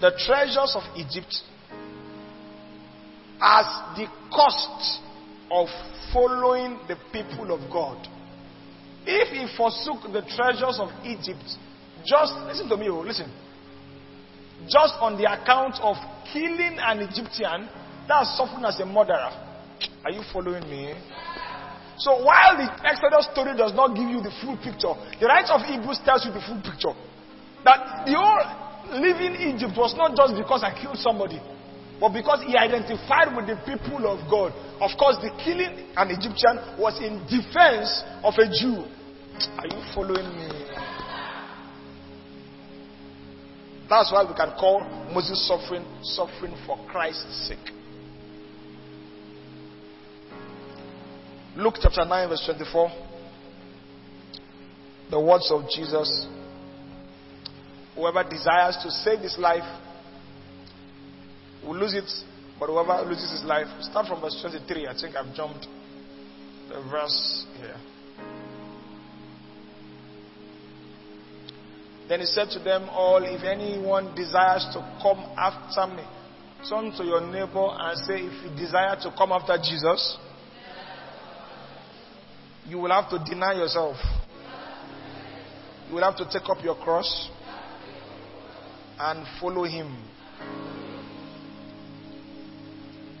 [0.00, 1.42] the treasures of Egypt
[3.40, 3.66] as
[3.96, 5.00] the cost
[5.50, 5.68] of
[6.12, 8.08] following the people of God.
[9.06, 11.44] If he forsook the treasures of Egypt,
[12.06, 13.30] just listen to me, oh, listen.
[14.68, 15.96] Just on the account of
[16.32, 17.68] killing an Egyptian,
[18.08, 19.34] that's suffering as a murderer.
[20.04, 20.94] Are you following me?
[21.98, 25.62] So while the Exodus story does not give you the full picture, the writer of
[25.64, 26.94] Hebrews tells you the full picture.
[27.64, 31.40] That the whole living Egypt was not just because I killed somebody,
[31.98, 34.52] but because he identified with the people of God.
[34.78, 38.84] Of course, the killing an Egyptian was in defense of a Jew.
[39.56, 40.48] Are you following me?
[43.88, 44.80] That's why we can call
[45.12, 47.58] Moses' suffering suffering for Christ's sake.
[51.56, 52.90] Luke chapter 9, verse 24.
[55.10, 56.26] The words of Jesus
[57.96, 59.64] Whoever desires to save his life
[61.64, 62.10] will lose it,
[62.60, 64.86] but whoever loses his life, start from verse 23.
[64.86, 65.66] I think I've jumped
[66.68, 67.76] the verse here.
[72.08, 76.04] Then he said to them all, If anyone desires to come after me,
[76.68, 80.16] turn to your neighbor and say, If you desire to come after Jesus,
[82.68, 83.96] you will have to deny yourself.
[85.88, 87.28] You will have to take up your cross
[88.98, 90.04] and follow him.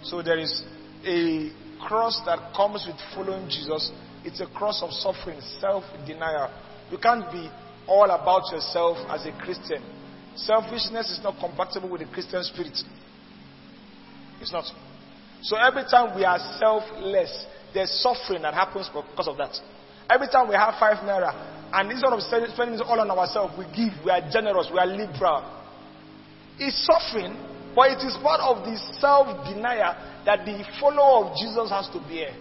[0.02, 0.64] So there is
[1.04, 1.50] a
[1.86, 3.90] cross that comes with following Jesus.
[4.24, 6.50] It's a cross of suffering, self denial.
[6.90, 7.50] You can't be
[7.88, 9.82] all about yourself as a Christian.
[10.36, 12.76] Selfishness is not compatible with the Christian spirit.
[14.40, 14.64] It's not.
[15.42, 19.56] So every time we are selfless, there's suffering that happens because of that.
[20.08, 21.32] Every time we have five naira,
[21.72, 24.86] and instead of spending it all on ourselves, we give, we are generous, we are
[24.86, 25.44] liberal.
[26.58, 27.36] It's suffering,
[27.74, 29.94] but it is part of the self denial
[30.24, 32.32] that the follower of Jesus has to bear.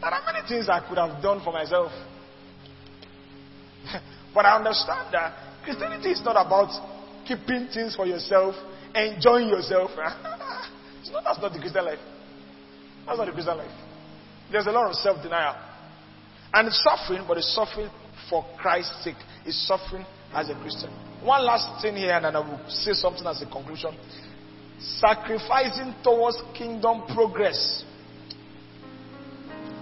[0.00, 1.92] There are many things I could have done for myself.
[4.34, 6.70] but I understand that Christianity is not about
[7.26, 8.54] keeping things for yourself,
[8.94, 9.90] enjoying yourself.
[11.00, 11.98] it's not, that's not the Christian life.
[13.06, 13.70] That's not the Christian life.
[14.50, 15.56] There's a lot of self denial.
[16.52, 17.90] And it's suffering, but it's suffering
[18.30, 19.16] for Christ's sake.
[19.44, 20.90] It's suffering as a Christian.
[21.22, 23.96] One last thing here, and then I will say something as a conclusion.
[24.78, 27.84] Sacrificing towards kingdom progress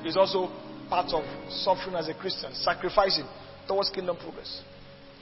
[0.05, 0.48] is also
[0.89, 2.55] part of suffering as a Christian.
[2.55, 3.26] Sacrificing
[3.66, 4.62] towards kingdom progress.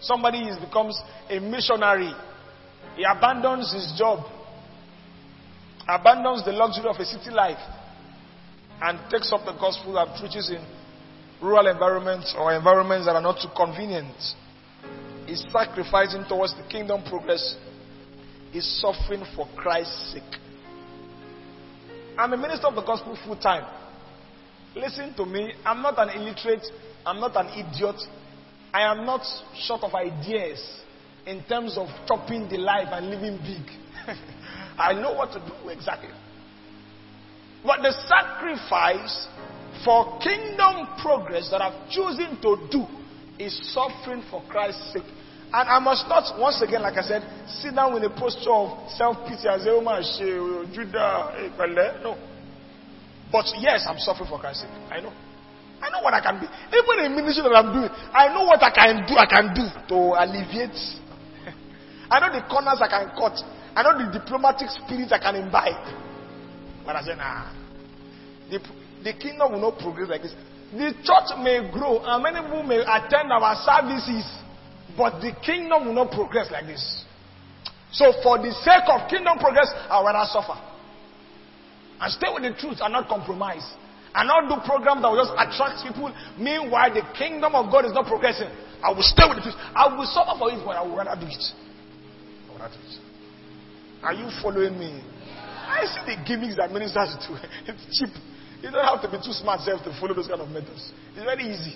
[0.00, 1.00] Somebody is, becomes
[1.30, 2.12] a missionary.
[2.96, 4.24] He abandons his job,
[5.88, 7.60] abandons the luxury of a city life,
[8.82, 10.64] and takes up the gospel and preaches in
[11.40, 14.14] rural environments or environments that are not too convenient.
[15.26, 17.56] He's sacrificing towards the kingdom progress.
[18.50, 20.40] He's suffering for Christ's sake.
[22.18, 23.64] I'm a minister of the gospel full time.
[24.74, 25.54] Listen to me.
[25.64, 26.66] I'm not an illiterate.
[27.06, 27.96] I'm not an idiot.
[28.72, 29.22] I am not
[29.66, 30.80] short of ideas
[31.26, 33.66] in terms of chopping the life and living big.
[34.78, 36.10] I know what to do exactly.
[37.64, 39.28] But the sacrifice
[39.84, 42.86] for kingdom progress that I've chosen to do
[43.38, 45.10] is suffering for Christ's sake.
[45.52, 48.90] And I must not, once again, like I said, sit down with a posture of
[48.92, 52.16] self pity as oh my Judah, eh, no.
[53.30, 54.70] But yes, I'm suffering for Christ's sake.
[54.90, 55.12] I know.
[55.82, 56.46] I know what I can do.
[56.46, 59.18] Even in ministry that I'm doing, I know what I can do.
[59.18, 60.78] I can do to alleviate.
[62.10, 63.34] I know the corners I can cut.
[63.74, 65.82] I know the diplomatic spirit I can imbibe.
[66.86, 67.50] But I say, nah.
[68.46, 68.62] The,
[69.02, 70.34] the kingdom will not progress like this.
[70.70, 74.24] The church may grow and many people may attend our services,
[74.96, 77.04] but the kingdom will not progress like this.
[77.90, 80.56] So, for the sake of kingdom progress, I would rather suffer.
[82.00, 83.66] And stay with the truth and not compromise.
[84.14, 86.12] And not do programs that will just attract people.
[86.36, 88.48] Meanwhile, the kingdom of God is not progressing.
[88.84, 89.58] I will stay with the truth.
[89.72, 91.44] I will suffer for it, but I would rather do it.
[91.48, 92.96] I would rather do it.
[94.02, 95.00] Are you following me?
[95.64, 97.38] I see the gimmicks that ministers do.
[97.72, 98.12] It's cheap.
[98.60, 100.92] You don't have to be too smart self to follow those kind of methods.
[101.16, 101.74] It's very easy.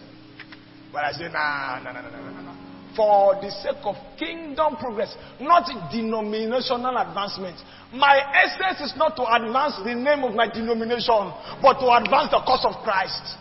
[0.93, 2.76] But I say, nah, nah, nah, nah, nah, nah.
[2.97, 7.61] For the sake of kingdom progress, not denominational advancement.
[7.93, 11.29] My essence is not to advance the name of my denomination,
[11.61, 13.37] but to advance the cause of Christ.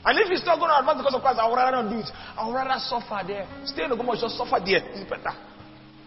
[0.00, 1.92] And if it's not going to advance the cause of Christ, I would rather not
[1.92, 2.08] do it.
[2.08, 3.44] I would rather suffer there.
[3.68, 4.80] Stay in the government, just suffer there.
[4.96, 5.36] It's better.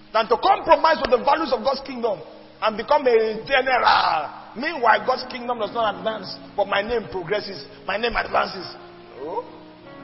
[0.10, 2.18] Than to compromise with the values of God's kingdom
[2.58, 4.58] and become a general.
[4.58, 8.66] Meanwhile, God's kingdom does not advance, but my name progresses, my name advances.
[9.22, 9.46] No,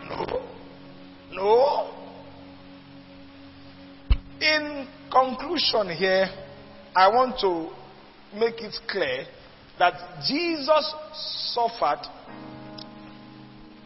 [0.05, 0.41] no,
[1.33, 1.98] no.
[4.41, 6.27] In conclusion, here,
[6.95, 7.69] I want to
[8.37, 9.25] make it clear
[9.77, 10.95] that Jesus
[11.53, 11.99] suffered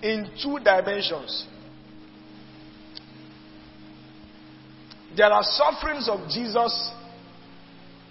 [0.01, 1.47] in two dimensions.
[5.15, 6.91] There are sufferings of Jesus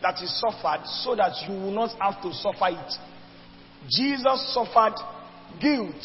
[0.01, 2.93] that he suffered so that you will not have to suffer it.
[3.89, 4.95] Jesus suffered
[5.61, 6.03] guilt,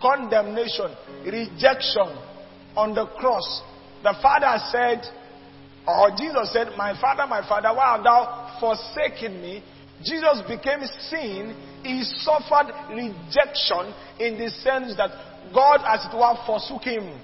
[0.00, 0.94] condemnation,
[1.24, 2.16] rejection
[2.76, 3.62] on the cross.
[4.02, 5.02] The Father said,
[5.86, 9.62] or Jesus said, My Father, my Father, why hast thou forsaken me?
[10.02, 11.56] Jesus became sin.
[11.82, 15.10] He suffered rejection in the sense that
[15.54, 17.18] God, as it were, forsook him.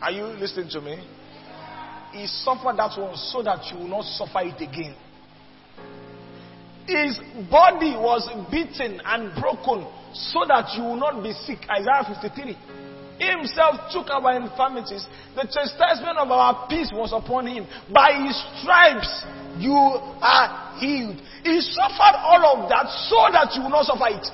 [0.00, 0.96] Are you listening to me?
[2.12, 4.96] He suffered that one so that you will not suffer it again.
[6.86, 7.18] His
[7.48, 11.58] body was beaten and broken so that you will not be sick.
[11.70, 12.56] Isaiah 53.
[13.22, 15.06] Himself took our infirmities.
[15.36, 17.66] The chastisement of our peace was upon him.
[17.92, 19.10] By his stripes
[19.58, 21.20] you are healed.
[21.44, 24.26] He suffered all of that so that you will not suffer it.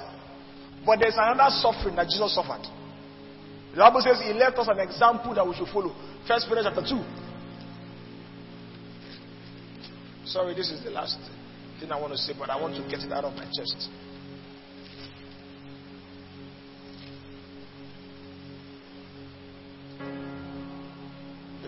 [0.86, 2.64] But there's another suffering that Jesus suffered.
[3.72, 5.92] The Bible says he left us an example that we should follow.
[6.26, 6.96] First Peter chapter 2.
[10.24, 11.18] Sorry, this is the last
[11.80, 13.88] thing I want to say, but I want to get it out of my chest.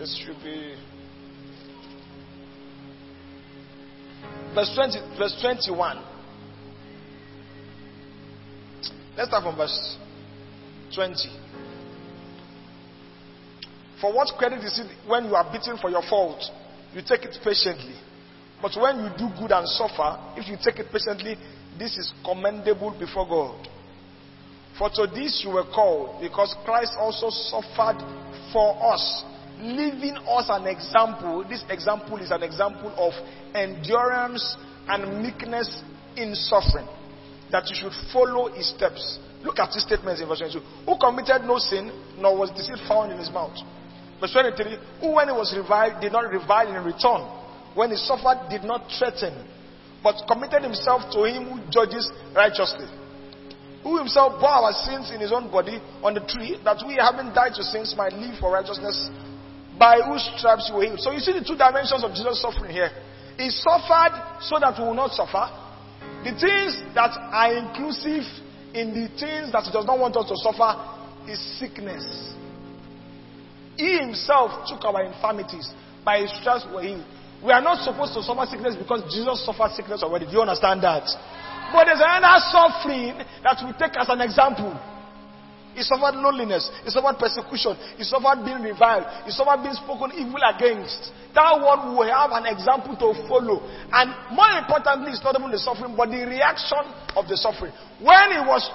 [0.01, 0.73] This should be
[4.55, 6.03] Verse 20, verse 21.
[9.15, 9.97] Let's start from verse
[10.95, 11.13] 20.
[14.01, 16.41] For what credit is it when you are beaten for your fault?
[16.95, 17.93] You take it patiently.
[18.59, 21.35] But when you do good and suffer, if you take it patiently,
[21.77, 23.67] this is commendable before God.
[24.79, 28.01] For to this you were called, because Christ also suffered
[28.51, 29.25] for us,
[29.61, 31.43] leaving us an example.
[31.47, 33.13] This example is an example of
[33.55, 34.57] endurance
[34.87, 35.83] and meekness
[36.17, 36.87] in suffering.
[37.51, 39.19] That you should follow his steps.
[39.43, 40.59] Look at his statements in verse 22.
[40.85, 43.57] Who committed no sin, nor was deceit found in his mouth.
[44.19, 44.77] Verse 23.
[45.01, 47.21] Who, when he was reviled, did not revile in return.
[47.75, 49.47] When he suffered, did not threaten,
[50.03, 52.87] but committed himself to him who judges righteously
[53.83, 57.33] who himself bore our sins in his own body on the tree, that we, having
[57.33, 59.09] died to sins, might live for righteousness,
[59.81, 61.01] by whose stripes you were healed.
[61.01, 62.93] So you see the two dimensions of Jesus' suffering here.
[63.33, 64.13] He suffered
[64.45, 65.49] so that we will not suffer.
[66.21, 68.21] The things that are inclusive
[68.77, 70.77] in the things that he does not want us to suffer
[71.25, 72.05] is sickness.
[73.73, 75.73] He himself took our infirmities.
[76.05, 77.07] By his stripes we were healed.
[77.41, 80.29] We are not supposed to suffer sickness because Jesus suffered sickness already.
[80.29, 81.09] Do you understand that?
[81.73, 84.77] But there's another suffering that we take as an example.
[85.73, 86.69] He suffered loneliness.
[86.83, 87.77] He suffered persecution.
[87.95, 89.07] He suffered being reviled.
[89.23, 91.11] He suffered being spoken evil against.
[91.31, 93.63] That one will have an example to follow.
[93.91, 96.83] And more importantly, it's not even the suffering, but the reaction
[97.15, 97.71] of the suffering.
[98.03, 98.67] When he was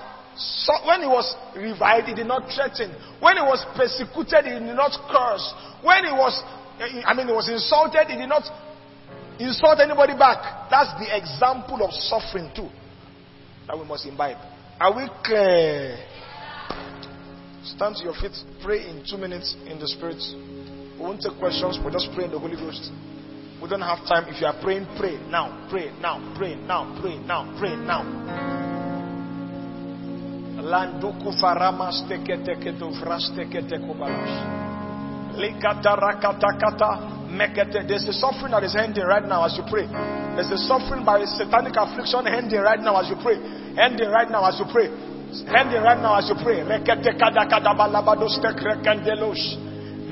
[0.84, 2.92] when he was reviled, he did not threaten.
[3.20, 5.46] When he was persecuted, he did not curse.
[5.80, 6.36] When he was,
[7.08, 8.44] I mean, he was insulted, he did not
[9.40, 10.68] insult anybody back.
[10.68, 12.68] That's the example of suffering too
[13.66, 14.36] that we must imbibe.
[14.78, 15.96] Are we clear?
[17.64, 20.22] Stand to your feet, pray in two minutes in the Spirit.
[20.96, 22.90] We won't take questions, but just pray in the Holy Ghost.
[23.60, 24.28] We don't have time.
[24.28, 28.02] If you are praying, pray now, pray now, pray now, pray now, pray now.
[30.62, 34.36] Landuku farama steke teke do vrasteke teko balash.
[35.36, 39.86] Likata rakata kata there's a suffering that is ending right now as you pray.
[40.36, 43.36] There's a suffering by satanic affliction ending right now as you pray.
[43.76, 44.88] Ending right now as you pray.
[45.44, 46.64] Ending right now as you pray.
[46.64, 49.58] Rekete kada kada balabados tekrekendelos.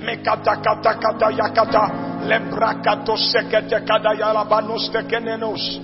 [0.05, 1.85] Mekata kata kata yakata.
[2.25, 5.81] Kada yalabanos tekenenos.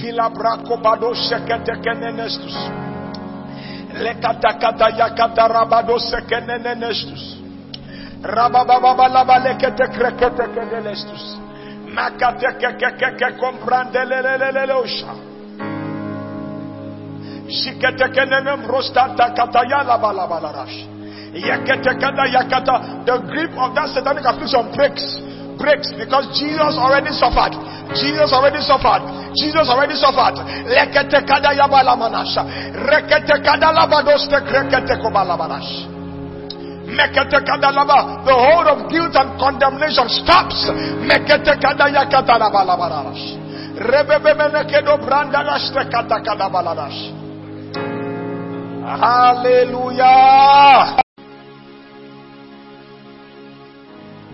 [0.00, 2.56] Vila brako bado sekete kenenestus.
[4.96, 5.96] Yakata rabado
[23.06, 25.04] The grip of that satanic affliction breaks.
[25.58, 27.52] Breaks because Jesus already suffered.
[27.94, 29.02] Jesus already suffered.
[29.36, 30.36] Jesus already suffered.
[38.24, 40.68] The hold of guilt and condemnation stops.
[48.82, 50.02] Hallelujah.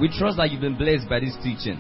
[0.01, 1.79] We trust that you've been blessed by this teaching.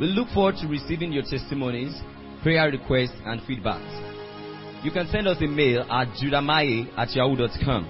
[0.00, 2.00] We look forward to receiving your testimonies,
[2.42, 4.84] prayer requests, and feedbacks.
[4.84, 7.86] You can send us a mail at judahmaye at yahoo.com.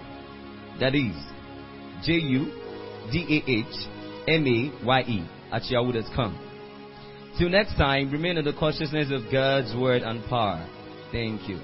[0.80, 1.14] That is
[2.04, 2.46] J U
[3.12, 3.88] D A H
[4.26, 6.38] M A Y E at yahoo.com.
[7.38, 10.66] Till next time, remain in the consciousness of God's word and power.
[11.12, 11.60] Thank you.